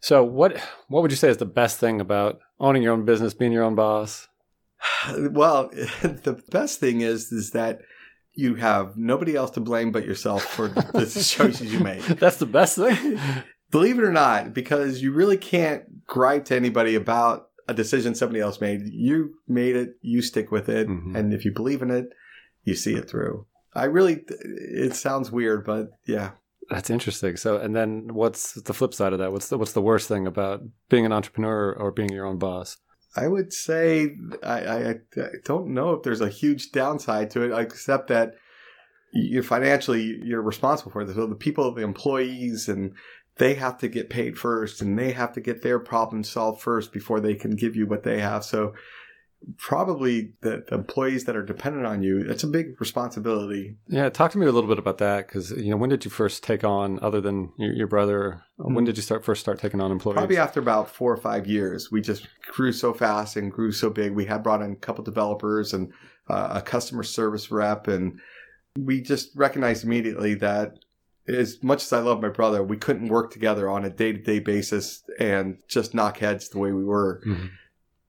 So 0.00 0.24
what 0.24 0.56
what 0.88 1.02
would 1.02 1.10
you 1.10 1.16
say 1.16 1.28
is 1.28 1.38
the 1.38 1.46
best 1.46 1.78
thing 1.78 2.00
about 2.00 2.40
owning 2.58 2.82
your 2.82 2.92
own 2.92 3.04
business, 3.04 3.34
being 3.34 3.52
your 3.52 3.64
own 3.64 3.74
boss? 3.74 4.28
Well, 5.30 5.68
the 6.02 6.42
best 6.50 6.80
thing 6.80 7.00
is 7.00 7.30
is 7.30 7.52
that 7.52 7.80
you 8.34 8.56
have 8.56 8.96
nobody 8.96 9.34
else 9.34 9.50
to 9.52 9.60
blame 9.60 9.92
but 9.92 10.04
yourself 10.04 10.42
for 10.42 10.68
the 10.68 11.26
choices 11.36 11.72
you 11.72 11.80
make. 11.80 12.02
That's 12.06 12.36
the 12.36 12.46
best 12.46 12.76
thing. 12.76 13.18
Believe 13.70 13.98
it 13.98 14.04
or 14.04 14.12
not, 14.12 14.52
because 14.52 15.02
you 15.02 15.12
really 15.12 15.36
can't 15.36 16.04
gripe 16.06 16.44
to 16.46 16.56
anybody 16.56 16.94
about 16.94 17.48
a 17.68 17.74
decision 17.74 18.14
somebody 18.14 18.40
else 18.40 18.60
made. 18.60 18.82
You 18.92 19.34
made 19.48 19.76
it, 19.76 19.96
you 20.02 20.22
stick 20.22 20.50
with 20.50 20.68
it, 20.68 20.88
mm-hmm. 20.88 21.16
and 21.16 21.32
if 21.32 21.44
you 21.44 21.52
believe 21.52 21.82
in 21.82 21.90
it, 21.90 22.10
you 22.64 22.74
see 22.74 22.94
it 22.94 23.08
through. 23.08 23.46
I 23.74 23.84
really 23.84 24.24
it 24.28 24.94
sounds 24.94 25.30
weird, 25.30 25.64
but 25.64 25.90
yeah. 26.06 26.32
That's 26.70 26.90
interesting. 26.90 27.36
So, 27.36 27.58
and 27.58 27.76
then 27.76 28.08
what's 28.12 28.54
the 28.54 28.74
flip 28.74 28.92
side 28.92 29.12
of 29.12 29.18
that? 29.20 29.32
What's 29.32 29.48
the, 29.48 29.58
what's 29.58 29.72
the 29.72 29.82
worst 29.82 30.08
thing 30.08 30.26
about 30.26 30.62
being 30.88 31.06
an 31.06 31.12
entrepreneur 31.12 31.72
or 31.72 31.92
being 31.92 32.10
your 32.10 32.26
own 32.26 32.38
boss? 32.38 32.76
I 33.16 33.28
would 33.28 33.52
say 33.52 34.16
I, 34.42 34.60
I, 34.60 34.90
I 34.90 34.94
don't 35.44 35.68
know 35.68 35.92
if 35.92 36.02
there's 36.02 36.20
a 36.20 36.28
huge 36.28 36.72
downside 36.72 37.30
to 37.30 37.42
it, 37.42 37.58
except 37.58 38.08
that 38.08 38.34
you're 39.12 39.42
financially 39.42 40.18
you're 40.22 40.42
responsible 40.42 40.92
for. 40.92 41.06
So 41.06 41.26
the 41.26 41.34
people, 41.34 41.72
the 41.72 41.82
employees, 41.82 42.68
and 42.68 42.92
they 43.38 43.54
have 43.54 43.78
to 43.78 43.88
get 43.88 44.10
paid 44.10 44.36
first, 44.36 44.82
and 44.82 44.98
they 44.98 45.12
have 45.12 45.32
to 45.34 45.40
get 45.40 45.62
their 45.62 45.78
problems 45.78 46.28
solved 46.28 46.60
first 46.60 46.92
before 46.92 47.20
they 47.20 47.34
can 47.34 47.56
give 47.56 47.76
you 47.76 47.86
what 47.86 48.02
they 48.02 48.20
have. 48.20 48.44
So 48.44 48.74
probably 49.58 50.32
the, 50.40 50.64
the, 50.68 50.74
employees 50.74 51.24
that 51.24 51.36
are 51.36 51.42
dependent 51.42 51.86
on 51.86 52.02
you 52.02 52.18
it's 52.18 52.42
a 52.42 52.46
big 52.46 52.78
responsibility 52.80 53.76
yeah 53.88 54.08
talk 54.08 54.32
to 54.32 54.38
me 54.38 54.46
a 54.46 54.52
little 54.52 54.68
bit 54.68 54.78
about 54.78 54.98
that 54.98 55.26
because 55.26 55.52
you 55.52 55.70
know 55.70 55.76
when 55.76 55.88
did 55.88 56.04
you 56.04 56.10
first 56.10 56.42
take 56.42 56.64
on 56.64 56.98
other 57.00 57.20
than 57.20 57.52
your, 57.56 57.72
your 57.72 57.86
brother 57.86 58.42
mm-hmm. 58.58 58.74
when 58.74 58.84
did 58.84 58.96
you 58.96 59.02
start 59.02 59.24
first 59.24 59.40
start 59.40 59.58
taking 59.58 59.80
on 59.80 59.92
employees 59.92 60.16
probably 60.16 60.36
after 60.36 60.58
about 60.58 60.90
four 60.90 61.12
or 61.12 61.16
five 61.16 61.46
years 61.46 61.90
we 61.92 62.00
just 62.00 62.26
grew 62.42 62.72
so 62.72 62.92
fast 62.92 63.36
and 63.36 63.52
grew 63.52 63.70
so 63.70 63.88
big 63.88 64.12
we 64.12 64.26
had 64.26 64.42
brought 64.42 64.62
in 64.62 64.72
a 64.72 64.76
couple 64.76 65.04
developers 65.04 65.72
and 65.72 65.92
uh, 66.28 66.48
a 66.54 66.62
customer 66.62 67.04
service 67.04 67.50
rep 67.50 67.86
and 67.86 68.18
we 68.78 69.00
just 69.00 69.30
recognized 69.36 69.84
immediately 69.84 70.34
that 70.34 70.78
as 71.28 71.62
much 71.62 71.82
as 71.82 71.92
I 71.92 71.98
love 71.98 72.22
my 72.22 72.28
brother, 72.28 72.62
we 72.62 72.76
couldn't 72.76 73.08
work 73.08 73.32
together 73.32 73.68
on 73.68 73.84
a 73.84 73.90
day 73.90 74.12
to 74.12 74.18
day 74.18 74.38
basis 74.38 75.02
and 75.18 75.58
just 75.66 75.92
knock 75.92 76.18
heads 76.18 76.50
the 76.50 76.58
way 76.58 76.70
we 76.70 76.84
were. 76.84 77.20
Mm-hmm 77.26 77.46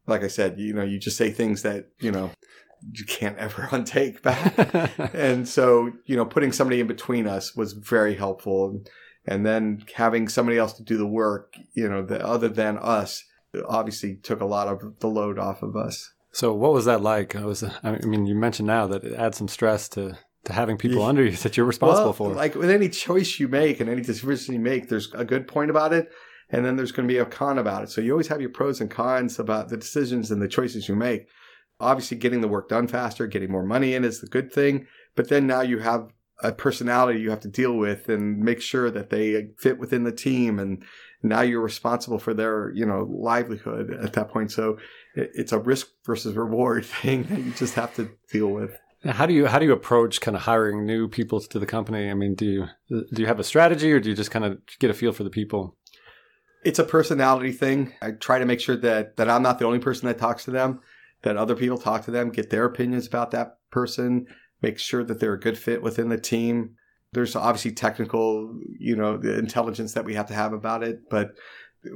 like 0.08 0.24
I 0.24 0.28
said, 0.28 0.60
you 0.60 0.74
know, 0.74 0.84
you 0.84 1.00
just 1.00 1.18
say 1.18 1.32
things 1.32 1.62
that, 1.62 1.90
you 2.00 2.12
know, 2.12 2.32
you 2.94 3.06
can't 3.06 3.38
ever 3.38 3.62
untake 3.72 4.22
back. 4.22 4.96
and 5.14 5.48
so, 5.48 5.92
you 6.06 6.16
know, 6.16 6.26
putting 6.26 6.52
somebody 6.52 6.80
in 6.80 6.88
between 6.88 7.28
us 7.28 7.56
was 7.56 7.74
very 7.74 8.16
helpful. 8.16 8.82
And 9.26 9.46
then 9.46 9.84
having 9.94 10.30
somebody 10.30 10.58
else 10.58 10.74
to 10.74 10.84
do 10.84 10.98
the 10.98 11.08
work, 11.08 11.56
you 11.74 11.88
know, 11.90 12.02
the, 12.02 12.26
other 12.26 12.48
than 12.48 12.78
us, 12.78 13.24
obviously 13.68 14.16
took 14.16 14.40
a 14.40 14.46
lot 14.46 14.68
of 14.68 15.00
the 15.00 15.08
load 15.08 15.38
off 15.38 15.62
of 15.62 15.76
us. 15.76 16.14
So, 16.32 16.54
what 16.54 16.72
was 16.72 16.86
that 16.86 17.02
like? 17.02 17.36
I 17.36 17.46
was, 17.46 17.64
I 17.84 17.98
mean, 18.06 18.26
you 18.26 18.36
mentioned 18.36 18.68
now 18.68 18.88
that 18.88 19.04
it 19.04 19.14
adds 19.14 19.38
some 19.38 19.48
stress 19.48 19.90
to 19.90 20.18
to 20.48 20.54
having 20.54 20.78
people 20.78 21.00
yeah. 21.00 21.08
under 21.08 21.26
you 21.26 21.32
that 21.32 21.58
you're 21.58 21.66
responsible 21.66 22.06
well, 22.06 22.14
for. 22.14 22.30
Like 22.30 22.56
with 22.56 22.70
any 22.70 22.88
choice 22.88 23.38
you 23.40 23.48
make 23.50 23.82
and 23.82 23.90
any 23.90 24.02
decision 24.02 24.54
you 24.54 24.60
make, 24.60 24.88
there's 24.88 25.14
a 25.14 25.26
good 25.26 25.48
point 25.48 25.70
about 25.70 25.94
it, 25.94 26.10
and 26.50 26.66
then 26.66 26.76
there's 26.76 26.92
going 26.92 27.08
to 27.08 27.14
be 27.14 27.20
a 27.20 27.26
con 27.26 27.58
about 27.58 27.84
it. 27.84 27.90
So 27.90 28.02
you 28.02 28.12
always 28.12 28.28
have 28.28 28.42
your 28.42 28.50
pros 28.50 28.80
and 28.80 28.90
cons 28.90 29.40
about 29.40 29.70
the 29.70 29.78
decisions 29.78 30.32
and 30.32 30.42
the 30.42 30.48
choices 30.48 30.88
you 30.88 30.96
make. 30.96 31.28
Obviously, 31.80 32.18
getting 32.18 32.42
the 32.42 32.48
work 32.48 32.70
done 32.70 32.88
faster, 32.88 33.28
getting 33.28 33.52
more 33.52 33.66
money 33.66 33.94
in 33.94 34.04
is 34.04 34.22
the 34.22 34.28
good 34.28 34.52
thing. 34.52 34.88
But 35.16 35.30
then 35.30 35.46
now 35.46 35.62
you 35.62 35.80
have 35.80 36.10
a 36.44 36.52
personality 36.52 37.20
you 37.20 37.30
have 37.32 37.40
to 37.42 37.48
deal 37.48 37.74
with 37.74 38.10
and 38.10 38.40
make 38.40 38.62
sure 38.62 38.92
that 38.92 39.10
they 39.10 39.50
fit 39.58 39.78
within 39.80 40.04
the 40.04 40.12
team. 40.12 40.60
And 40.60 40.84
now 41.24 41.42
you're 41.42 41.62
responsible 41.62 42.20
for 42.20 42.34
their, 42.34 42.72
you 42.74 42.86
know, 42.86 43.08
livelihood 43.10 43.92
at 43.92 44.14
that 44.14 44.30
point. 44.30 44.52
So 44.52 44.78
it's 45.16 45.52
a 45.52 45.60
risk 45.60 45.88
versus 46.06 46.36
reward 46.36 46.86
thing 47.02 47.24
that 47.24 47.40
you 47.40 47.52
just 47.52 47.76
have 47.76 47.96
to 47.96 48.10
deal 48.32 48.48
with. 48.48 48.78
How 49.06 49.28
do 49.28 49.34
you 49.34 49.46
how 49.46 49.60
do 49.60 49.66
you 49.66 49.74
approach 49.74 50.22
kind 50.22 50.36
of 50.36 50.44
hiring 50.44 50.86
new 50.86 51.08
people 51.08 51.40
to 51.40 51.60
the 51.60 51.68
company? 51.68 52.10
I 52.10 52.16
mean, 52.16 52.34
do 52.34 52.46
you 52.46 52.66
do 52.90 53.22
you 53.22 53.28
have 53.28 53.40
a 53.40 53.44
strategy, 53.44 53.92
or 53.92 54.00
do 54.00 54.10
you 54.10 54.16
just 54.16 54.32
kind 54.32 54.44
of 54.44 54.58
get 54.80 54.90
a 54.90 54.94
feel 54.94 55.12
for 55.12 55.24
the 55.24 55.30
people? 55.30 55.77
It's 56.64 56.80
a 56.80 56.84
personality 56.84 57.52
thing. 57.52 57.94
I 58.02 58.12
try 58.12 58.40
to 58.40 58.46
make 58.46 58.60
sure 58.60 58.78
that 58.78 59.18
that 59.18 59.30
I'm 59.30 59.44
not 59.44 59.60
the 59.60 59.66
only 59.66 59.80
person 59.80 60.08
that 60.08 60.18
talks 60.18 60.46
to 60.46 60.52
them, 60.52 60.82
that 61.24 61.38
other 61.38 61.56
people 61.56 61.78
talk 61.78 62.06
to 62.06 62.12
them, 62.12 62.30
get 62.30 62.50
their 62.50 62.66
opinions 62.66 63.08
about 63.08 63.32
that 63.32 63.58
person, 63.72 64.28
make 64.62 64.80
sure 64.80 65.04
that 65.04 65.20
they're 65.20 65.34
a 65.34 65.40
good 65.40 65.58
fit 65.58 65.82
within 65.82 66.10
the 66.10 66.20
team. 66.20 66.76
There's 67.14 67.36
obviously 67.36 67.72
technical, 67.72 68.60
you 68.80 68.96
know, 68.96 69.18
the 69.18 69.38
intelligence 69.38 69.94
that 69.94 70.06
we 70.06 70.16
have 70.16 70.28
to 70.28 70.34
have 70.34 70.54
about 70.54 70.84
it, 70.84 71.10
but 71.10 71.36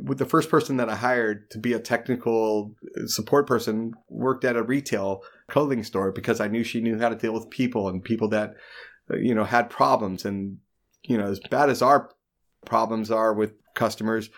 with 0.04 0.18
the 0.18 0.26
first 0.26 0.50
person 0.50 0.78
that 0.78 0.90
I 0.90 0.96
hired 0.96 1.50
to 1.52 1.58
be 1.58 1.74
a 1.74 1.80
technical 1.80 2.76
support 3.06 3.48
person 3.48 3.94
worked 4.10 4.46
at 4.46 4.56
a 4.56 4.64
retail 4.64 5.24
clothing 5.50 5.84
store 5.84 6.12
because 6.12 6.40
I 6.40 6.48
knew 6.48 6.64
she 6.64 6.82
knew 6.82 7.00
how 7.00 7.10
to 7.10 7.16
deal 7.16 7.34
with 7.34 7.50
people 7.50 7.90
and 7.90 8.04
people 8.04 8.30
that 8.30 8.54
you 9.10 9.36
know 9.36 9.44
had 9.44 9.70
problems 9.70 10.24
and 10.24 10.58
you 11.04 11.18
know 11.18 11.28
as 11.28 11.40
bad 11.50 11.70
as 11.70 11.82
our 11.82 12.10
problems 12.66 13.12
are 13.12 13.34
with 13.34 13.54
customers 13.74 14.30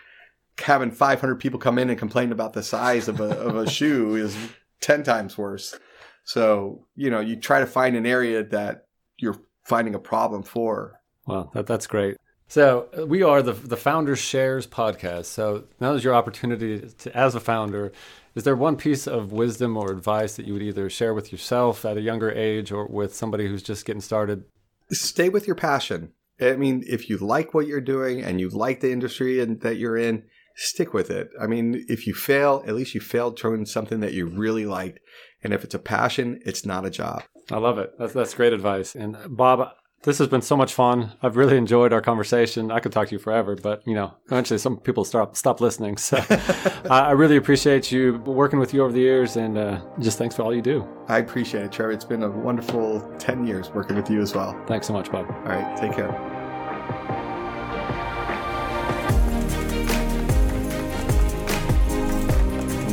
having 0.60 0.92
500 0.92 1.36
people 1.36 1.60
come 1.60 1.78
in 1.78 1.89
and 1.89 1.98
complain 1.98 2.32
about 2.32 2.54
the 2.54 2.63
size 2.63 3.08
of 3.08 3.20
a, 3.20 3.38
of 3.39 3.56
a 3.56 3.70
shoe 3.78 4.16
is 4.16 4.36
10 4.82 5.04
times 5.04 5.38
worse. 5.38 5.78
So, 6.26 6.86
you 6.96 7.10
know, 7.10 7.20
you 7.20 7.36
try 7.36 7.60
to 7.60 7.66
find 7.66 7.96
an 7.96 8.06
area 8.06 8.44
that 8.44 8.88
you're 9.18 9.39
finding 9.63 9.96
a 9.96 10.00
problem 10.00 10.44
for. 10.44 11.00
Well, 11.26 11.52
that, 11.54 11.68
that's 11.68 11.88
great. 11.88 12.18
So 12.48 12.88
uh, 12.96 13.06
we 13.08 13.24
are 13.24 13.42
the 13.42 13.54
the 13.54 13.78
Founders 13.78 14.20
Shares 14.20 14.68
podcast. 14.68 15.26
So 15.26 15.63
now 15.80 15.94
is 15.94 16.04
your 16.04 16.13
opportunity 16.13 16.88
to, 17.00 17.18
as 17.18 17.34
a 17.34 17.39
founder. 17.39 17.92
Is 18.36 18.44
there 18.44 18.56
one 18.56 18.76
piece 18.76 19.08
of 19.08 19.32
wisdom 19.32 19.76
or 19.76 19.92
advice 19.92 20.36
that 20.36 20.46
you 20.46 20.54
would 20.54 20.62
either 20.62 20.89
share 20.89 21.13
with 21.13 21.32
yourself 21.32 21.86
at 21.86 21.98
a 21.98 22.02
younger 22.02 22.32
age 22.32 22.72
or 22.72 22.86
with 22.88 23.16
somebody 23.16 23.48
who's 23.48 23.63
just 23.63 23.86
getting 23.86 24.02
started? 24.02 24.44
Stay 24.92 25.30
with 25.30 25.48
your 25.48 25.56
passion. 25.56 26.12
I 26.39 26.56
mean, 26.56 26.84
if 26.88 27.10
you 27.10 27.18
like 27.18 27.54
what 27.54 27.68
you're 27.68 27.82
doing 27.82 28.22
and 28.22 28.39
you 28.39 28.50
like 28.50 28.82
the 28.82 28.92
industry 28.92 29.39
and 29.39 29.60
that 29.62 29.78
you're 29.78 29.98
in, 29.98 30.24
stick 30.56 30.94
with 30.94 31.10
it. 31.10 31.30
I 31.39 31.48
mean, 31.48 31.86
if 31.88 32.08
you 32.08 32.13
fail, 32.13 32.63
at 32.68 32.76
least 32.76 32.94
you 32.94 33.02
failed 33.02 33.38
toward 33.38 33.68
something 33.68 34.00
that 34.02 34.13
you 34.13 34.26
really 34.26 34.66
liked. 34.66 35.00
And 35.44 35.54
if 35.54 35.63
it's 35.63 35.76
a 35.76 35.80
passion, 35.80 36.39
it's 36.46 36.66
not 36.66 36.86
a 36.86 36.89
job. 36.89 37.24
I 37.52 37.58
love 37.58 37.78
it. 37.78 37.92
That's 38.00 38.13
that's 38.13 38.34
great 38.34 38.54
advice. 38.54 38.96
And 38.96 39.18
Bob, 39.28 39.70
this 40.04 40.18
has 40.18 40.28
been 40.28 40.42
so 40.42 40.56
much 40.56 40.74
fun. 40.74 41.13
I've 41.22 41.38
really 41.38 41.58
enjoyed 41.58 41.94
our 41.94 42.02
conversation. 42.02 42.72
I 42.72 42.80
could 42.80 42.92
talk 42.92 43.08
to 43.08 43.16
you 43.16 43.20
forever, 43.20 43.56
but 43.56 43.82
you 43.86 43.96
know, 43.96 44.13
eventually 44.28 44.58
some 44.58 44.78
people 44.78 45.04
stop 45.04 45.36
stop 45.36 45.62
listening. 45.62 45.98
So 45.98 46.24
I 46.89 47.12
really 47.12 47.38
appreciate 47.38 47.92
you 47.92 48.18
working 48.26 48.60
with 48.60 48.74
you 48.74 48.84
over 48.84 48.92
the 48.92 49.00
years, 49.00 49.36
and 49.38 49.58
uh, 49.58 49.82
just 50.00 50.18
thanks 50.18 50.36
for 50.36 50.44
all 50.44 50.54
you 50.54 50.62
do. 50.62 50.88
I 51.08 51.18
appreciate 51.20 51.66
it, 51.66 51.72
Trevor. 51.72 51.92
It's 51.92 52.06
been 52.06 52.24
a 52.24 52.30
wonderful 52.30 53.02
ten 53.20 53.46
years 53.48 53.70
working 53.72 53.96
with 53.96 54.10
you 54.10 54.22
as 54.22 54.36
well. 54.36 54.62
Thanks 54.68 54.88
so 54.88 54.94
much, 54.94 55.12
Bob. 55.12 55.30
All 55.30 55.44
right, 55.44 55.78
take 55.78 55.94
care. 55.94 56.42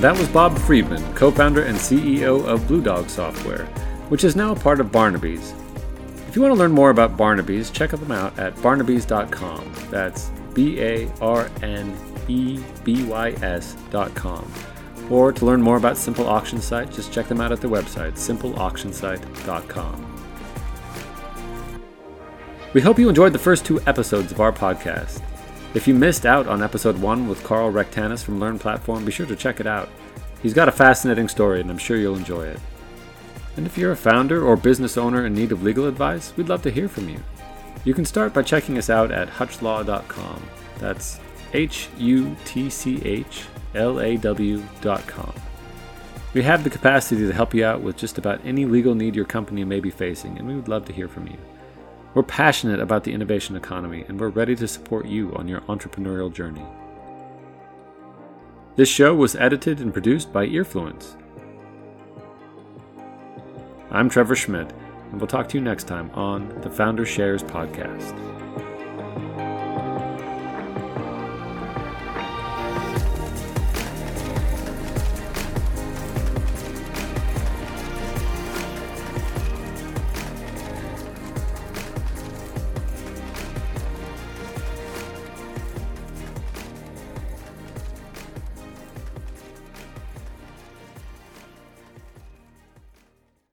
That 0.01 0.19
was 0.19 0.29
Bob 0.29 0.59
Friedman, 0.61 1.15
co 1.15 1.31
founder 1.31 1.65
and 1.65 1.77
CEO 1.77 2.43
of 2.47 2.67
Blue 2.67 2.81
Dog 2.81 3.11
Software, 3.11 3.67
which 4.09 4.25
is 4.25 4.35
now 4.35 4.53
a 4.53 4.57
part 4.57 4.81
of 4.81 4.87
Barnebys. 4.87 5.53
If 6.27 6.35
you 6.35 6.41
want 6.41 6.55
to 6.55 6.59
learn 6.59 6.73
more 6.73 6.89
about 6.89 7.19
Barnebys, 7.19 7.71
check 7.71 7.91
them 7.91 8.11
out 8.11 8.39
at 8.39 8.57
barnebys.com. 8.57 9.75
That's 9.91 10.31
B 10.55 10.81
A 10.81 11.13
R 11.21 11.51
N 11.61 11.95
E 12.29 12.65
B 12.83 13.05
Y 13.05 13.33
S.com. 13.43 14.51
Or 15.11 15.33
to 15.33 15.45
learn 15.45 15.61
more 15.61 15.77
about 15.77 15.99
Simple 15.99 16.27
Auction 16.27 16.63
Site, 16.63 16.91
just 16.91 17.13
check 17.13 17.29
them 17.29 17.43
out 17.43 17.53
at 17.53 17.61
their 17.61 17.69
website, 17.69 18.13
simpleauctionsite.com. 18.13 20.07
We 22.73 22.81
hope 22.81 22.99
you 22.99 23.11
enjoyed 23.11 23.35
the 23.35 23.39
first 23.39 23.67
two 23.67 23.83
episodes 23.87 24.33
of 24.33 24.41
our 24.41 24.53
podcast. 24.53 25.21
If 25.73 25.87
you 25.87 25.95
missed 25.95 26.27
out 26.27 26.49
on 26.49 26.65
episode 26.65 26.99
1 26.99 27.29
with 27.29 27.45
Karl 27.45 27.71
Rectanus 27.71 28.25
from 28.25 28.41
LearnPlatform, 28.41 29.05
be 29.05 29.13
sure 29.13 29.27
to 29.27 29.37
check 29.37 29.61
it 29.61 29.69
out. 29.69 29.89
He's 30.43 30.53
got 30.53 30.69
a 30.69 30.73
fascinating 30.73 31.29
story, 31.29 31.61
and 31.61 31.71
I'm 31.71 31.79
sure 31.79 31.97
you'll 31.97 32.17
enjoy 32.17 32.47
it. 32.47 32.59
And 33.57 33.67
if 33.67 33.79
you're 33.79 33.93
a 33.93 33.97
founder 33.97 34.45
or 34.45 34.57
business 34.57 34.97
owner 34.97 35.27
in 35.27 35.33
need 35.33 35.53
of 35.53 35.63
legal 35.63 35.87
advice, 35.87 36.33
we'd 36.37 36.49
love 36.49 36.63
to 36.63 36.73
hear 36.73 36.89
from 36.89 37.09
you. 37.09 37.21
You 37.85 37.95
can 37.95 38.05
start 38.05 38.35
by 38.35 38.43
checking 38.43 38.79
us 38.79 38.91
out 38.91 39.13
at 39.13 39.29
hutchlaw.com. 39.29 40.43
That's 40.79 41.21
H 41.53 41.89
U 41.99 42.37
T 42.45 42.69
C 42.69 43.01
H 43.05 43.45
L 43.77 44.01
A 44.01 44.17
W 44.17 44.63
dot 44.81 45.07
com. 45.07 45.33
We 46.35 46.43
have 46.43 46.65
the 46.65 46.71
capacity 46.71 47.27
to 47.27 47.33
help 47.33 47.55
you 47.55 47.65
out 47.65 47.81
with 47.81 47.97
just 47.97 48.19
about 48.19 48.41
any 48.45 48.65
legal 48.65 48.97
need 48.97 49.15
your 49.15 49.25
company 49.25 49.65
may 49.65 49.79
be 49.79 49.91
facing, 49.91 50.37
and 50.37 50.49
we 50.49 50.57
would 50.57 50.69
love 50.69 50.85
to 50.87 50.93
hear 50.93 51.09
from 51.09 51.29
you. 51.29 51.37
We're 52.13 52.25
passionate 52.25 52.81
about 52.81 53.05
the 53.05 53.13
innovation 53.13 53.55
economy, 53.55 54.05
and 54.09 54.19
we're 54.19 54.31
ready 54.31 54.57
to 54.57 54.67
support 54.67 55.07
you 55.07 55.33
on 55.37 55.47
your 55.47 55.61
entrepreneurial 55.63 56.33
journey. 56.33 56.65
This 58.75 58.89
show 58.89 59.15
was 59.15 59.37
edited 59.37 59.81
and 59.81 59.93
produced 59.93 60.33
by 60.33 60.47
Earfluence. 60.47 61.17
I'm 63.93 64.09
Trevor 64.09 64.35
Schmidt, 64.35 64.73
and 65.11 65.21
we'll 65.21 65.29
talk 65.29 65.49
to 65.51 65.59
you 65.59 65.63
next 65.63 65.85
time 65.85 66.11
on 66.11 66.49
the 66.63 66.71
Founder 66.71 67.07
Shares 67.07 67.45
Podcast. 67.45 68.40